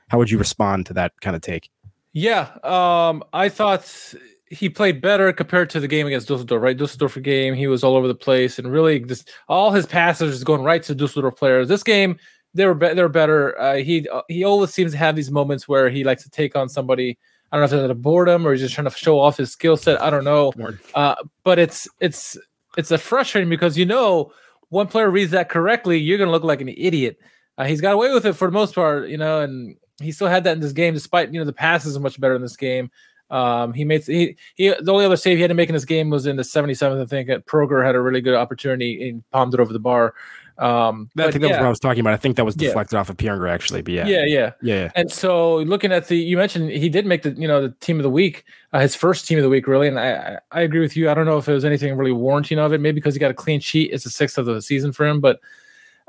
[0.10, 1.70] how would you respond to that kind of take?
[2.14, 2.50] Yeah.
[2.64, 4.14] Um I thought
[4.50, 6.78] he played better compared to the game against Dusseldorf, right?
[6.78, 10.64] Dusseldorf game, he was all over the place and really just all his passes going
[10.64, 11.68] right to Dusseldorf players.
[11.68, 12.18] This game,
[12.54, 13.60] they were be- they're better.
[13.60, 16.56] Uh, he uh, he always seems to have these moments where he likes to take
[16.56, 17.18] on somebody.
[17.52, 19.38] I don't know if it's out of boredom or he's just trying to show off
[19.38, 20.02] his skill set.
[20.02, 20.52] I don't know.
[20.96, 22.38] Uh, but it's it's
[22.78, 24.32] it's a frustrating because you know
[24.70, 27.18] one player reads that correctly, you're gonna look like an idiot.
[27.58, 30.28] Uh, he's got away with it for the most part, you know, and he still
[30.28, 32.58] had that in this game, despite you know the passes are much better in this
[32.58, 32.92] game.
[33.30, 35.86] Um, he made he, he the only other save he had to make in this
[35.86, 37.02] game was in the 77th.
[37.02, 37.30] I think.
[37.46, 40.14] Proger had a really good opportunity and palmed it over the bar.
[40.60, 41.48] Um, I think that yeah.
[41.48, 42.14] was what I was talking about.
[42.14, 43.00] I think that was deflected yeah.
[43.02, 44.92] off of Pieringer actually, but yeah, yeah, yeah, yeah.
[44.96, 47.98] And so looking at the, you mentioned he did make the, you know, the team
[47.98, 49.88] of the week, uh, his first team of the week, really.
[49.88, 51.12] And I, I agree with you.
[51.12, 52.82] I don't know if it was anything really warranting of it.
[52.82, 53.92] Maybe because he got a clean sheet.
[53.94, 55.40] It's the sixth of the season for him, but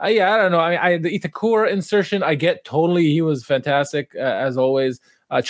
[0.03, 0.61] uh, yeah, I don't know.
[0.61, 3.11] I mean, I the Itakura insertion, I get totally.
[3.11, 5.01] He was fantastic uh, as always.
[5.31, 5.43] Uh,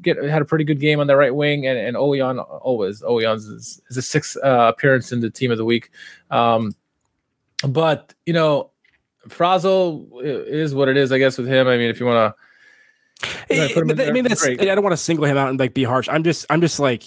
[0.00, 3.46] get, had a pretty good game on the right wing, and and Ouwejan always Ouwejan's
[3.46, 5.90] is, is a sixth uh, appearance in the team of the week.
[6.30, 6.74] Um,
[7.66, 8.70] but you know,
[9.28, 11.68] Fraisl is what it is, I guess, with him.
[11.68, 12.40] I mean, if you want to.
[13.52, 14.42] I mean, that's.
[14.42, 14.60] Great.
[14.62, 16.08] I don't want to single him out and like be harsh.
[16.08, 17.04] I'm just, I'm just like,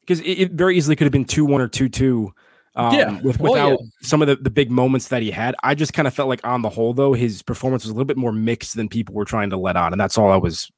[0.00, 2.32] because it, it, very easily could have been two one or two two.
[2.76, 3.86] Um, yeah, with, without yeah.
[4.02, 6.46] some of the, the big moments that he had, I just kind of felt like
[6.46, 9.24] on the whole, though, his performance was a little bit more mixed than people were
[9.24, 10.70] trying to let on, and that's all I was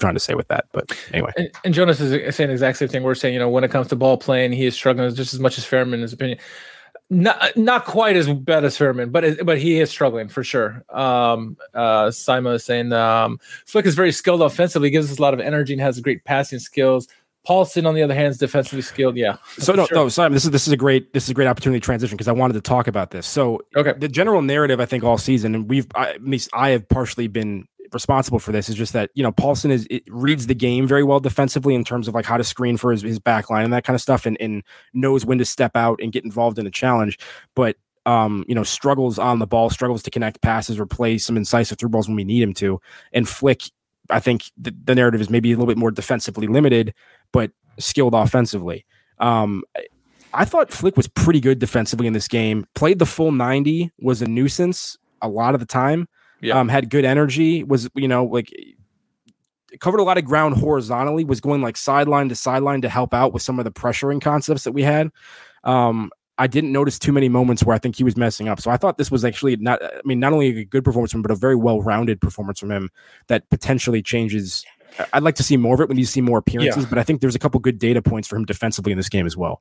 [0.00, 0.66] trying to say with that.
[0.72, 3.02] But anyway, and, and Jonas is saying the exact same thing.
[3.02, 5.40] We're saying, you know, when it comes to ball playing, he is struggling just as
[5.40, 6.38] much as Fährmann, in his opinion
[7.10, 10.84] not not quite as bad as Fährmann, but but he is struggling for sure.
[10.90, 15.34] Um, uh, Simon is saying um, Flick is very skilled offensively, gives us a lot
[15.34, 17.08] of energy and has great passing skills.
[17.44, 19.16] Paulson, on the other hand, is defensively skilled.
[19.16, 19.38] Yeah.
[19.58, 19.96] So no, sure.
[19.96, 22.16] no, Simon, this is this is a great this is a great opportunity to transition
[22.16, 23.26] because I wanted to talk about this.
[23.26, 26.70] So okay, the general narrative I think all season, and we've I, at least I
[26.70, 30.54] have partially been responsible for this is just that you know Paulson is reads the
[30.54, 33.50] game very well defensively in terms of like how to screen for his, his back
[33.50, 34.62] line and that kind of stuff and, and
[34.94, 37.18] knows when to step out and get involved in a challenge.
[37.54, 37.76] But
[38.06, 41.78] um you know struggles on the ball struggles to connect passes or play some incisive
[41.78, 42.80] through balls when we need him to.
[43.12, 43.62] And flick
[44.08, 46.94] i think the, the narrative is maybe a little bit more defensively limited
[47.32, 48.86] but skilled offensively.
[49.18, 49.64] Um
[50.32, 52.64] I thought Flick was pretty good defensively in this game.
[52.76, 56.08] Played the full 90, was a nuisance a lot of the time
[56.40, 56.58] yeah.
[56.58, 58.52] um, had good energy, was, you know, like
[59.78, 63.32] covered a lot of ground horizontally, was going like sideline to sideline to help out
[63.32, 65.10] with some of the pressuring concepts that we had.
[65.64, 68.60] Um, I didn't notice too many moments where I think he was messing up.
[68.60, 71.18] So I thought this was actually not, I mean, not only a good performance from
[71.18, 72.88] him, but a very well rounded performance from him
[73.26, 74.64] that potentially changes.
[75.12, 76.88] I'd like to see more of it when you see more appearances, yeah.
[76.88, 79.26] but I think there's a couple good data points for him defensively in this game
[79.26, 79.60] as well.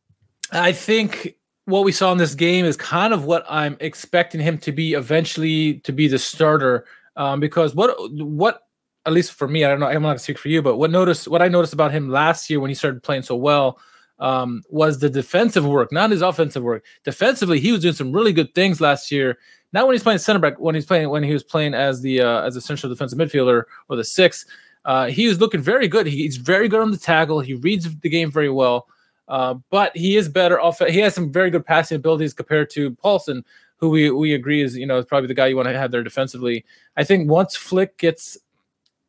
[0.51, 1.35] I think
[1.69, 4.93] what we saw in this game is kind of what I'm expecting him to be
[4.93, 6.85] eventually to be the starter.
[7.15, 8.63] Um, because what what
[9.05, 10.91] at least for me, I don't know, I'm not gonna speak for you, but what
[10.91, 13.79] noticed what I noticed about him last year when he started playing so well
[14.19, 16.83] um, was the defensive work, not his offensive work.
[17.03, 19.37] Defensively, he was doing some really good things last year.
[19.71, 22.21] Not when he's playing center back, when he's playing when he was playing as the
[22.21, 24.45] uh, as a central defensive midfielder or the six,
[24.85, 26.07] uh, he was looking very good.
[26.07, 27.39] He, he's very good on the tackle.
[27.39, 28.87] He reads the game very well.
[29.29, 30.79] Uh, but he is better off.
[30.79, 33.43] He has some very good passing abilities compared to Pálsson,
[33.77, 35.91] who we we agree is you know is probably the guy you want to have
[35.91, 36.65] there defensively.
[36.97, 38.37] I think once Flick gets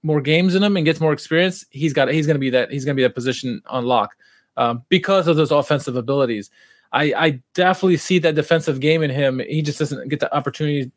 [0.03, 2.71] more games in him and gets more experience, he's got he's going to be that
[2.71, 4.15] he's going to be that position on lock
[4.59, 6.51] um, because of those offensive abilities.
[6.93, 9.39] I, I definitely see that defensive game in him.
[9.39, 10.91] He just doesn't get the opportunity.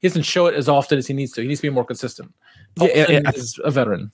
[0.00, 1.42] He doesn't show it as often as he needs to.
[1.42, 2.32] He needs to be more consistent.
[2.76, 4.12] Pálsson yeah, yeah, is a veteran.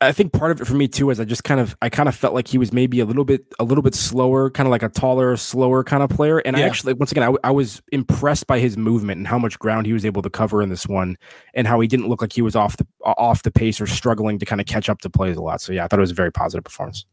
[0.00, 2.08] I think part of it for me too is I just kind of I kind
[2.08, 4.70] of felt like he was maybe a little bit a little bit slower, kind of
[4.70, 6.38] like a taller, slower kind of player.
[6.38, 6.64] And yeah.
[6.64, 9.86] I actually once again I, I was impressed by his movement and how much ground
[9.86, 11.16] he was able to cover in this one,
[11.54, 14.38] and how he didn't look like he was off the off the pace or struggling
[14.38, 15.60] to kind of catch up to plays a lot.
[15.60, 17.04] So yeah, I thought it was a very positive performance.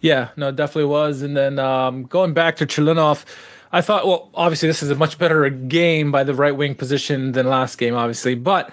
[0.00, 1.22] Yeah, no, definitely was.
[1.22, 3.24] And then um, going back to Churlinov,
[3.72, 7.32] I thought, well, obviously this is a much better game by the right wing position
[7.32, 8.72] than last game, obviously, but.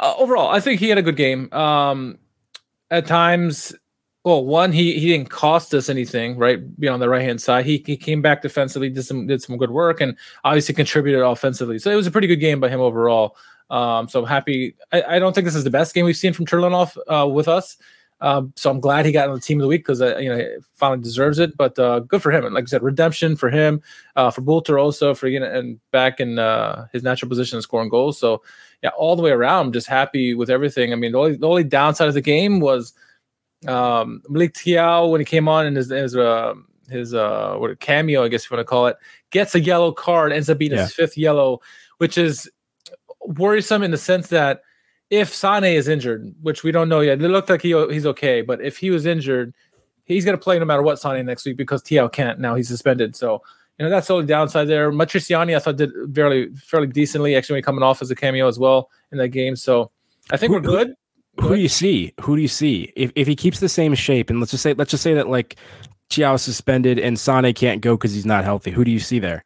[0.00, 1.52] Uh, overall, I think he had a good game.
[1.52, 2.18] Um,
[2.90, 3.74] at times
[4.24, 6.78] well, one, he he didn't cost us anything, right?
[6.78, 7.64] Be on the right hand side.
[7.64, 11.78] He he came back defensively, did some did some good work, and obviously contributed offensively.
[11.78, 13.36] So it was a pretty good game by him overall.
[13.70, 14.74] Um, so I'm happy.
[14.92, 17.48] I, I don't think this is the best game we've seen from Churlinov uh, with
[17.48, 17.76] us.
[18.20, 20.28] Um, so I'm glad he got on the team of the week because uh, you
[20.28, 21.56] know finally deserves it.
[21.56, 22.44] But uh, good for him.
[22.44, 23.80] And like I said, redemption for him,
[24.16, 27.62] uh, for Bülter also for you know and back in uh, his natural position and
[27.62, 28.18] scoring goals.
[28.18, 28.42] So
[28.82, 30.92] yeah, all the way around, just happy with everything.
[30.92, 32.92] I mean, the only, the only downside of the game was
[33.66, 36.54] um, Malick Thiaw when he came on in his his uh,
[36.88, 38.96] his uh, what a cameo, I guess you want to call it,
[39.30, 40.82] gets a yellow card, ends up being yeah.
[40.82, 41.60] his fifth yellow,
[41.98, 42.50] which is
[43.20, 44.62] worrisome in the sense that
[45.10, 48.42] if Sané is injured, which we don't know yet, it looked like he he's okay,
[48.42, 49.54] but if he was injured,
[50.04, 52.54] he's going to play no matter what Sané next week because Thiaw can't now.
[52.54, 53.42] He's suspended, so
[53.78, 54.90] you know that's the only downside there.
[54.90, 58.90] Matriciani, I thought did fairly fairly decently actually coming off as a cameo as well
[59.12, 59.56] in that game.
[59.56, 59.90] So
[60.30, 60.94] I think who, we're good.
[61.40, 62.12] Who, who do you see?
[62.20, 64.74] Who do you see if if he keeps the same shape and let's just say
[64.74, 65.56] let's just say that like
[66.10, 68.70] Thiaw suspended and Sané can't go because he's not healthy.
[68.70, 69.44] Who do you see there?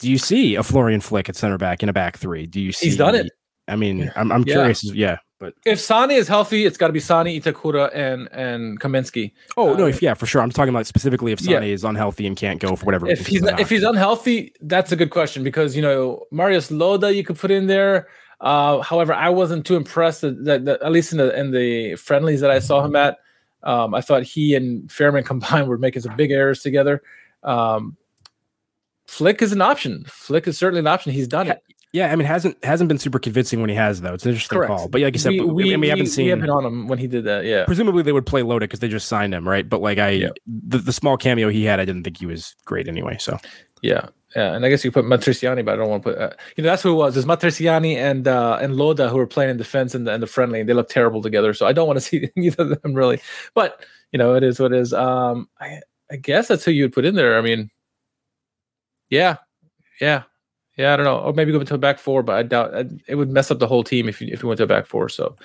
[0.00, 2.46] Do you see a Florian Flick at center back in a back three?
[2.46, 2.86] Do you see?
[2.86, 3.30] He's done it.
[3.68, 4.54] I mean, I'm, I'm yeah.
[4.54, 4.84] curious.
[4.84, 9.32] Yeah, but if Sané is healthy, it's got to be Sané, Itakura, and and Kamiński.
[9.58, 10.40] Oh uh, no, if yeah, for sure.
[10.40, 11.74] I'm talking about specifically if Sané yeah.
[11.74, 13.06] is unhealthy and can't go for whatever.
[13.06, 17.22] If he's if he's unhealthy, that's a good question because you know Marius Lode you
[17.24, 18.08] could put in there.
[18.40, 21.96] Uh, however, I wasn't too impressed that, that, that, at least in the in the
[21.96, 23.18] friendlies that I saw him at.
[23.62, 27.02] Um, I thought he and Fährmann combined were making some big errors together.
[27.42, 27.98] Um,
[29.06, 30.04] Flick is an option.
[30.08, 31.12] Flick is certainly an option.
[31.12, 31.62] He's done it.
[31.94, 34.14] Yeah, I mean, hasn't hasn't been super convincing when he has though.
[34.14, 34.68] It's an interesting Correct.
[34.68, 36.98] call, but like you said, we, we, we haven't seen we haven't on him when
[36.98, 37.44] he did that.
[37.44, 39.68] Yeah, presumably they would play Lode because they just signed him, right?
[39.68, 40.30] But like I, yeah.
[40.44, 43.16] the, the small cameo he had, I didn't think he was great anyway.
[43.20, 43.38] So
[43.80, 46.18] yeah, yeah, and I guess you put Matriciani, but I don't want to put.
[46.18, 47.16] Uh, you know, that's who it was.
[47.16, 50.26] It's Matriciani and uh, and Lode who were playing in defense and the, and the
[50.26, 51.54] friendly, and they look terrible together.
[51.54, 53.20] So I don't want to see either of them really.
[53.54, 54.92] But you know, it is what it is.
[54.92, 55.78] Um, I
[56.10, 57.38] I guess that's who you would put in there.
[57.38, 57.70] I mean,
[59.10, 59.36] yeah,
[60.00, 60.24] yeah,
[60.76, 61.18] yeah, I don't know.
[61.18, 62.74] Or maybe go into a back four, but I doubt
[63.06, 64.86] it would mess up the whole team if you if you went to a back
[64.86, 65.08] four.
[65.08, 65.36] So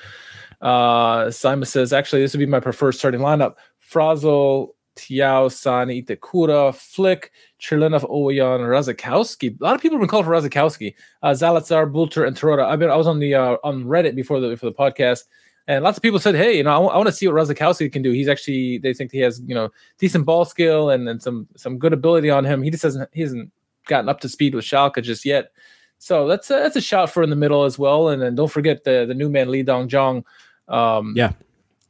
[0.61, 3.55] uh Simon says, actually, this would be my preferred starting lineup.
[3.91, 9.59] Fraisl, Thiaw, Sané, Itakura, Flick, Churlinov, Ouwejan, Razakowski.
[9.59, 10.93] A lot of people have been called for Razakowski.
[11.23, 12.63] Uh, Zalazar, Bülter, and Terodde.
[12.63, 15.23] I've been I was on the uh, on Reddit before the for the podcast,
[15.67, 17.35] and lots of people said, "Hey, you know, I, w- I want to see what
[17.35, 18.11] Razakowski can do.
[18.11, 21.77] He's actually they think he has you know decent ball skill and, and some some
[21.77, 22.61] good ability on him.
[22.61, 23.51] He just doesn't he hasn't
[23.89, 25.51] gotten up to speed with Schalke just yet.
[25.97, 28.07] So that's a, that's a shot for in the middle as well.
[28.07, 30.23] And then don't forget the the new man Lee Dong-gyeong.
[30.69, 31.33] Um, Yeah.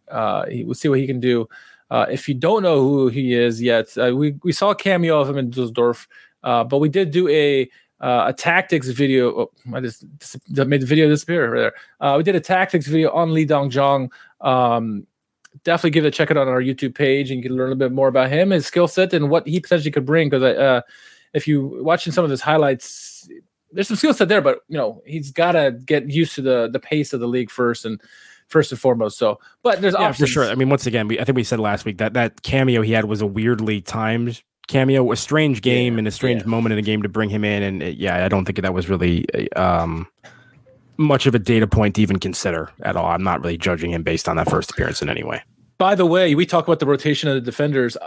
[0.09, 1.47] uh, he, we'll see what he can do.
[1.91, 5.19] Uh, if you don't know who he is yet, uh, we we saw a cameo
[5.21, 6.07] of him in Dusseldorf,
[6.43, 7.69] uh, but we did do a
[8.01, 9.29] uh, a tactics video.
[9.29, 10.05] Oh, I just
[10.55, 11.73] made the video disappear right there.
[11.99, 14.09] Uh, we did a tactics video on Lee Dong-gyeong.
[14.41, 15.05] Um,
[15.63, 17.75] definitely give it a check out on our YouTube page, and you can learn a
[17.75, 20.29] bit more about him, his skill set, and what he potentially could bring.
[20.29, 20.81] Because I uh,
[21.33, 23.29] if you watching some of his highlights,
[23.71, 26.69] there's some skill set there, but you know he's got to get used to the
[26.71, 28.01] the pace of the league first and
[28.47, 29.17] first and foremost.
[29.17, 30.45] So, but there's Yeah, for sure.
[30.45, 32.91] I mean, once again, we, I think we said last week that that cameo he
[32.91, 36.47] had was a weirdly timed cameo, a strange game Yeah, and a strange yeah.
[36.47, 37.63] moment in the game to bring him in.
[37.63, 40.07] And uh, yeah, I don't think that was really um,
[40.97, 43.07] much of a data point to even consider at all.
[43.07, 45.41] I'm not really judging him based on that first appearance in any way.
[45.77, 47.97] By the way, we talk about the rotation of the defenders.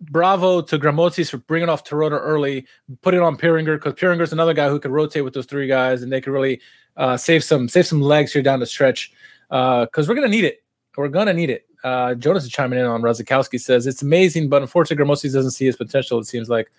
[0.00, 2.66] Uh, Bravo to Grammozis for bringing off Toronto early,
[3.02, 6.12] putting on Pieringer because Pieringer's another guy who could rotate with those three guys, and
[6.12, 6.60] they could really
[6.96, 9.12] uh, save some save some legs here down the stretch
[9.48, 10.62] because we're gonna need it.
[10.96, 11.66] We're gonna need it.
[11.84, 15.66] Uh, Jonas is chiming in on Razakowski says it's amazing, but unfortunately, Grammozis doesn't see
[15.66, 16.18] his potential.
[16.18, 16.70] It seems like.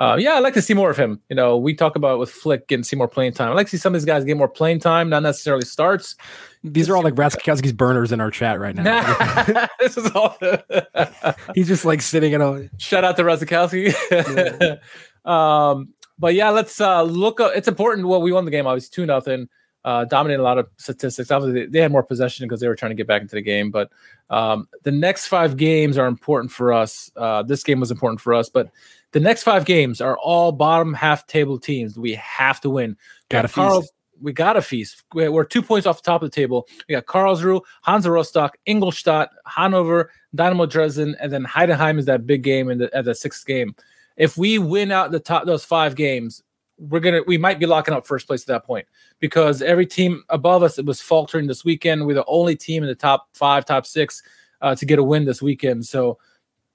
[0.00, 1.20] Uh, yeah, I'd like to see more of him.
[1.28, 3.50] You know, we talk about with Flick getting see more playing time.
[3.50, 6.16] I'd like to see some of these guys get more playing time, not necessarily starts.
[6.64, 9.66] These are all like Raskowski's burners in our chat right now.
[9.78, 10.38] this is all.
[11.54, 14.80] He's just like sitting at a Shout out to Razakowski.
[15.26, 17.38] um, but yeah, let's uh, look.
[17.38, 18.08] Uh, it's important.
[18.08, 19.50] Well, we won the game, obviously two nothing.
[19.84, 21.30] Uh, dominated a lot of statistics.
[21.30, 23.42] Obviously, they, they had more possession because they were trying to get back into the
[23.42, 23.70] game.
[23.70, 23.90] But
[24.30, 27.10] um, the next five games are important for us.
[27.16, 28.70] Uh, this game was important for us, but
[29.12, 31.98] the next five games are all bottom half table teams.
[31.98, 32.96] We have to win.
[33.28, 33.92] Got feast.
[34.22, 35.02] We got a feast.
[35.14, 36.68] We're we're two points off the top of the table.
[36.88, 42.42] We got Karlsruhe, Hansa Rostock, Ingolstadt, Hanover, Dynamo Dresden, and then Heidenheim is that big
[42.42, 43.74] game in the at the sixth game.
[44.16, 46.42] If we win out the top those five games,
[46.78, 48.86] we're gonna we might be locking up first place at that point
[49.20, 52.06] because every team above us it was faltering this weekend.
[52.06, 54.22] We're the only team in the top five, top six
[54.60, 55.86] uh, to get a win this weekend.
[55.86, 56.18] So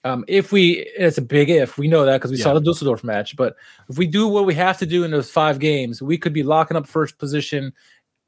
[0.05, 1.77] um, if we, it's a big if.
[1.77, 3.35] We know that because we saw the Dusseldorf match.
[3.35, 3.55] But
[3.89, 6.43] if we do what we have to do in those five games, we could be
[6.43, 7.73] locking up first position,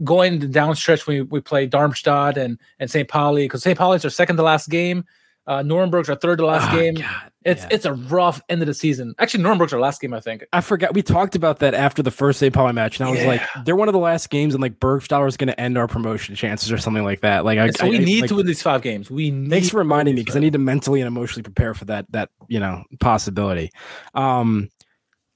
[0.04, 3.08] going the down stretch when we, we play Darmstadt and and St.
[3.08, 3.78] Pauli because St.
[3.78, 5.06] Pauli's our second to last game.
[5.46, 6.96] Uh, Nuremberg's our third to last Oh, game.
[6.96, 7.70] God, it's yeah.
[7.72, 9.16] it's a rough end of the season.
[9.20, 10.43] Actually, Nuremberg's our last game, I think.
[10.52, 12.54] I forgot we talked about that after the first St.
[12.54, 15.28] Pauli match, and I was like, they're one of the last games, and like Burgstaller
[15.28, 17.45] is going to end our promotion chances or something like that.
[17.45, 19.10] Like, I, so we I- need like, to win these five games.
[19.10, 21.86] We need Thanks for reminding me because I need to mentally and emotionally prepare for
[21.86, 22.12] that.
[22.12, 23.72] That you know possibility.
[24.14, 24.70] Um,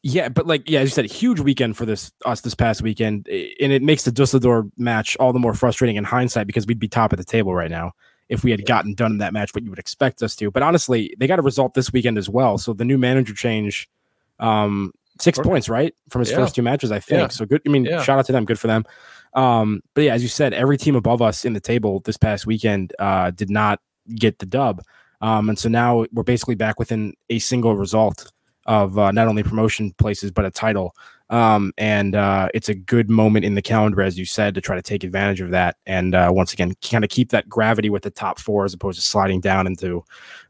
[0.03, 3.29] yeah, but like yeah, as you said, huge weekend for this us this past weekend,
[3.29, 6.89] and it makes the Dusseldorf match all the more frustrating in hindsight because we'd be
[6.89, 7.93] top of the table right now
[8.31, 10.49] if we had gotten done in that match what you would expect us to.
[10.49, 12.57] But honestly, they got a result this weekend as well.
[12.57, 13.89] So the new manager change,
[14.39, 16.37] um, six points right from his Yeah.
[16.37, 17.19] first two matches, I think.
[17.19, 17.27] Yeah.
[17.27, 17.61] So good.
[17.67, 18.01] I mean, Yeah.
[18.01, 18.45] shout out to them.
[18.45, 18.85] Good for them.
[19.33, 22.47] Um, but yeah, as you said, every team above us in the table this past
[22.47, 23.79] weekend uh, did not
[24.15, 24.81] get the dub.
[25.21, 28.31] Um, and so now we're basically back within a single result
[28.65, 30.95] of uh, not only promotion places but a title.
[31.31, 34.75] Um, and uh, it's a good moment in the calendar, as you said, to try
[34.75, 35.77] to take advantage of that.
[35.85, 38.99] And uh, once again, kind of keep that gravity with the top four as opposed
[38.99, 40.03] to sliding down into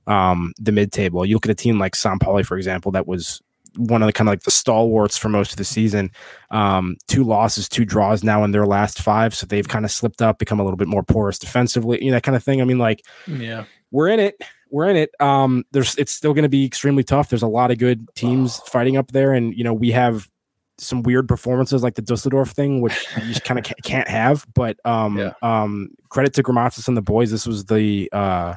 [0.08, 1.26] um, the mid table.
[1.26, 3.42] You look at a team like San Pauli, for example, that was
[3.78, 6.12] one of the kind of like the stalwarts for most of the season.
[6.50, 9.34] Um, two losses, two draws now in their last five.
[9.36, 12.18] So they've kind of slipped up, become a little bit more porous defensively, you know,
[12.18, 12.60] that kind of thing.
[12.60, 13.66] I mean, like, Yeah.
[13.92, 14.42] we're in it.
[14.72, 15.12] We're in it.
[15.20, 17.30] Um, there's it's still going to be extremely tough.
[17.30, 20.30] There's a lot of good teams fighting up there, and you know we have
[20.82, 24.46] some weird performances like the Dusseldorf thing, which you just kind of can't have.
[24.54, 25.34] But um, Yeah.
[25.42, 27.32] um, credit to Grammozis and the boys.
[27.32, 28.56] This was the uh,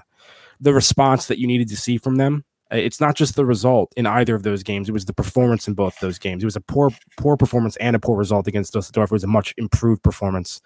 [0.60, 2.44] the response that you needed to see from them.
[2.70, 5.74] It's not just the result in either of those games; it was the performance in
[5.74, 6.42] both those games.
[6.42, 9.10] It was a poor, poor performance and a poor result against Dusseldorf.
[9.10, 10.60] It was a much improved performance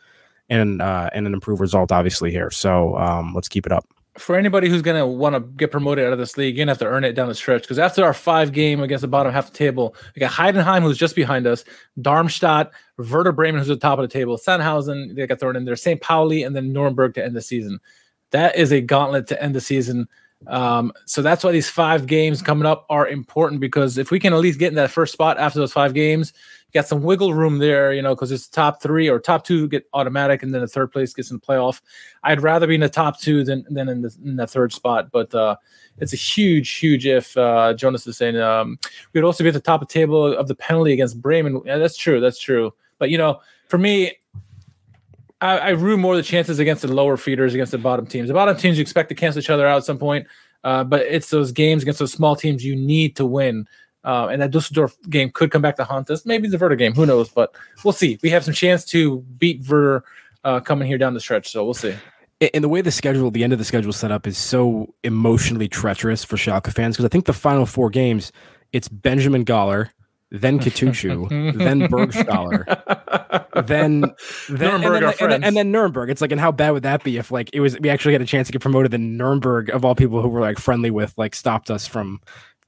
[0.49, 2.51] and uh, and an improved result, obviously here.
[2.51, 3.85] So um, let's keep it up.
[4.19, 6.69] For anybody who's going to want to get promoted out of this league, you're going
[6.69, 7.63] to have to earn it down the stretch.
[7.63, 10.83] Because after our five game against the bottom half of the table, we got Heidenheim,
[10.83, 11.65] who's just behind us,
[12.01, 15.65] Darmstadt, Werder Bremen, who's at the top of the table, Sandhausen, they got thrown in
[15.65, 16.01] there, St.
[16.01, 17.81] Pauli, and then Nuremberg to end the season.
[18.31, 20.09] That is a gauntlet to end the season.
[20.47, 24.33] Um, so that's why these five games coming up are important because if we can
[24.33, 26.33] at least get in that first spot after those five games,
[26.73, 29.87] got some wiggle room there, you know, because it's top three or top two get
[29.95, 31.81] automatic, and then the third place gets in the playoff.
[32.23, 35.11] I'd rather be in the top two than than in the in the third spot,
[35.11, 35.57] but uh,
[35.99, 37.37] it's a huge, huge if.
[37.37, 38.79] Uh, Jonas is saying um,
[39.13, 41.63] we'd also be at the top of the table of the penalty against Bremen.
[41.65, 42.21] Yeah, that's true.
[42.21, 42.73] That's true.
[42.99, 44.18] But you know, for me,
[45.41, 48.29] I, I rue more the chances against the lower feeders against the bottom teams.
[48.29, 50.27] The bottom teams you expect to cancel each other out at some point,
[50.65, 53.67] uh, but it's those games against those small teams you need to win.
[54.05, 56.25] Uh, and that Dusseldorf game could come back to haunt us.
[56.25, 57.29] Maybe the Werder game, who knows?
[57.29, 58.19] But we'll see.
[58.23, 60.05] We have some chance to beat Werder
[60.45, 61.95] uh, coming here down the stretch, so we'll see.
[62.55, 65.69] And the way the schedule, the end of the schedule set up is so emotionally
[65.69, 68.31] treacherous for Schalke fans because I think the final four games,
[68.73, 69.91] it's Benjamin Galler,
[70.31, 72.65] then Katushu, then Burgstaller,
[73.67, 74.01] then,
[74.49, 76.11] then Nuremberg, and, then, and, then, and then Nuremberg.
[76.11, 78.23] It's like, and how bad would that be if like it was we actually had
[78.23, 78.91] a chance to get promoted?
[78.93, 82.21] Then Nuremberg, of all people who were like friendly with, like stopped us from.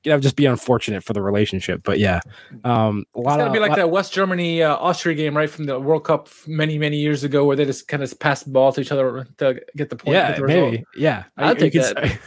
[0.03, 2.21] You know, just be unfortunate for the relationship, but yeah,
[2.65, 5.37] um, a lot It's gotta of be like lot- that West Germany uh, Austria game,
[5.37, 8.43] right from the World Cup many many years ago, where they just kind of pass
[8.43, 10.15] the ball to each other to get the point.
[10.15, 11.25] yeah, the maybe, yeah.
[11.37, 12.19] I'll You- you take that.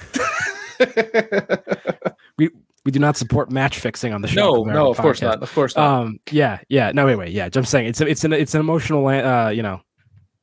[0.78, 2.50] say- we
[2.86, 4.64] we do not support match fixing on the show.
[4.64, 5.42] no, no, of course not.
[5.42, 6.02] Of course not.
[6.02, 6.92] Um, yeah, yeah.
[6.92, 7.32] No, wait, wait.
[7.32, 9.82] Yeah, I'm saying it's a, it's an it's an emotional, uh, you know,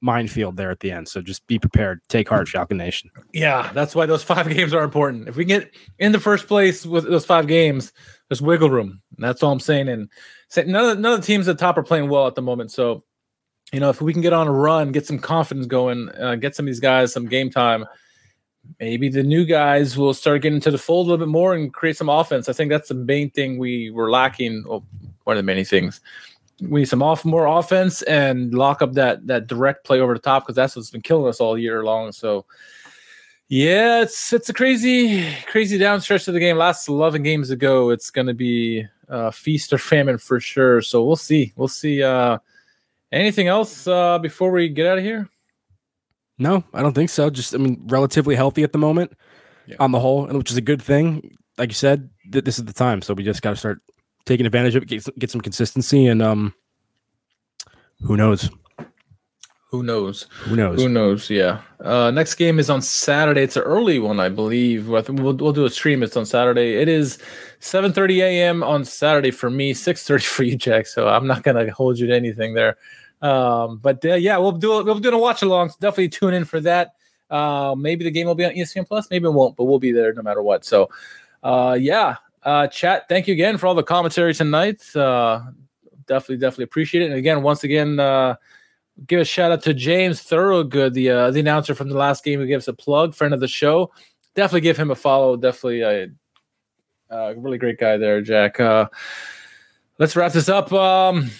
[0.00, 1.08] minefield there at the end.
[1.08, 2.00] So just be prepared.
[2.08, 3.10] Take heart, Falcon Nation.
[3.32, 5.28] Yeah, that's why those five games are important.
[5.28, 7.92] If we get in the first place with those five games,
[8.28, 9.02] there's wiggle room.
[9.16, 9.88] And that's all I'm saying.
[9.88, 10.08] And
[10.48, 12.42] say, none of none of the teams at the top are playing well at the
[12.42, 12.70] moment.
[12.72, 13.04] So,
[13.72, 16.56] you know, if we can get on a run, get some confidence going, uh, get
[16.56, 17.84] some of these guys some game time,
[18.78, 21.72] maybe the new guys will start getting to the fold a little bit more and
[21.72, 22.48] create some offense.
[22.48, 24.64] I think that's the main thing we were lacking.
[24.66, 24.84] Well,
[25.24, 26.00] one of the many things.
[26.60, 30.20] We need some off more offense and lock up that that direct play over the
[30.20, 32.12] top because that's what's been killing us all year long.
[32.12, 32.44] So
[33.48, 36.56] yeah, it's it's a crazy, crazy down stretch of the game.
[36.56, 40.82] Last 11 games ago, it's going to be uh, feast or famine for sure.
[40.82, 41.52] So we'll see.
[41.56, 42.02] We'll see.
[42.02, 42.38] Uh,
[43.10, 45.28] anything else uh, before we get out of here?
[46.40, 47.30] No, I don't think so.
[47.30, 49.12] Just I mean, relatively healthy at the moment
[49.66, 49.76] Yeah.
[49.78, 51.36] on the whole, which is a good thing.
[51.58, 53.80] Like you said, th- this is the time, so we just got to start
[54.24, 56.54] taking advantage of it, get, some- get some consistency, and um,
[58.00, 58.48] who knows?
[59.70, 60.26] Who knows?
[60.46, 60.80] Who knows?
[60.82, 61.30] Who knows?
[61.30, 61.60] Yeah.
[61.78, 63.42] Uh, next game is on Saturday.
[63.42, 64.88] It's an early one, I believe.
[64.88, 65.04] We'll,
[65.36, 66.02] we'll do a stream.
[66.02, 66.74] It's on Saturday.
[66.82, 67.18] It is
[67.60, 68.62] 7:30 a.m.
[68.64, 70.86] on Saturday for me, 6:30 for you, Jack.
[70.86, 72.76] So I'm not gonna hold you to anything there.
[73.22, 75.70] Um, but uh, yeah, we'll do we'll do a watch along.
[75.70, 76.94] So definitely tune in for that.
[77.28, 79.08] Uh, maybe the game will be on ESPN Plus.
[79.10, 80.64] Maybe it won't, but we'll be there no matter what.
[80.64, 80.88] So,
[81.42, 82.16] uh, yeah.
[82.42, 83.06] Uh, chat.
[83.08, 84.80] Thank you again for all the commentary tonight.
[84.96, 85.42] Uh,
[86.06, 87.10] definitely, definitely appreciate it.
[87.10, 88.00] And again, once again.
[88.00, 88.36] Uh,
[89.06, 92.40] give a shout out to James Thoroughgood, the uh, the announcer from the last game
[92.40, 93.92] who gave us a plug, friend of the show.
[94.34, 95.36] Definitely give him a follow.
[95.36, 96.08] Definitely a,
[97.10, 98.60] a really great guy there, Jack.
[98.60, 98.88] Uh,
[99.98, 100.72] let's wrap this up.
[100.72, 101.30] Um,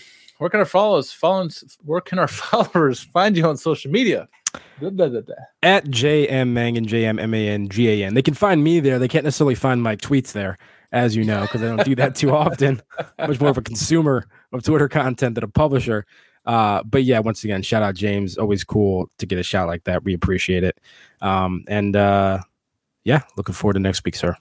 [0.40, 4.26] where can our followers, followers, where can our followers find you on social media?
[5.62, 8.14] At JM Mangan, JM M A N G A N.
[8.14, 8.98] They can find me there.
[8.98, 10.56] They can't necessarily find my tweets there,
[10.92, 12.80] as you know, because I don't do that too often.
[13.18, 16.06] Much more of a consumer of Twitter content than a publisher.
[16.46, 18.38] Uh, but yeah, once again, shout out James.
[18.38, 20.04] Always cool to get a shout like that.
[20.04, 20.80] We appreciate it.
[21.20, 22.40] Um, and uh,
[23.04, 24.34] yeah, looking forward to next week, sir.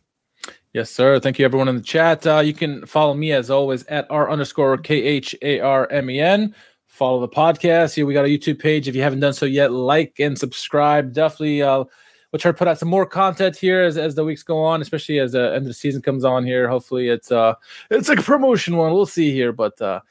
[0.73, 1.19] Yes, sir.
[1.19, 2.27] Thank you, everyone in the chat.
[2.27, 6.09] Uh, you can follow me as always at r underscore k h a r m
[6.11, 6.53] e n.
[6.85, 7.95] Follow the podcast.
[7.95, 8.87] Here we got a YouTube page.
[8.87, 11.11] If you haven't done so yet, like and subscribe.
[11.11, 11.85] Definitely, uh,
[12.31, 14.81] we'll try to put out some more content here as, as the weeks go on,
[14.81, 16.67] especially as the end of the season comes on here.
[16.67, 17.55] Hopefully, it's uh,
[17.89, 18.93] it's like a promotion one.
[18.93, 20.01] We'll see here, but uh,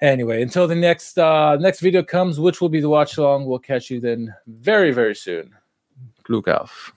[0.00, 3.60] anyway, until the next uh, next video comes, which will be the watch along, we'll
[3.60, 5.54] catch you then very very soon.
[6.24, 6.92] Glück auf.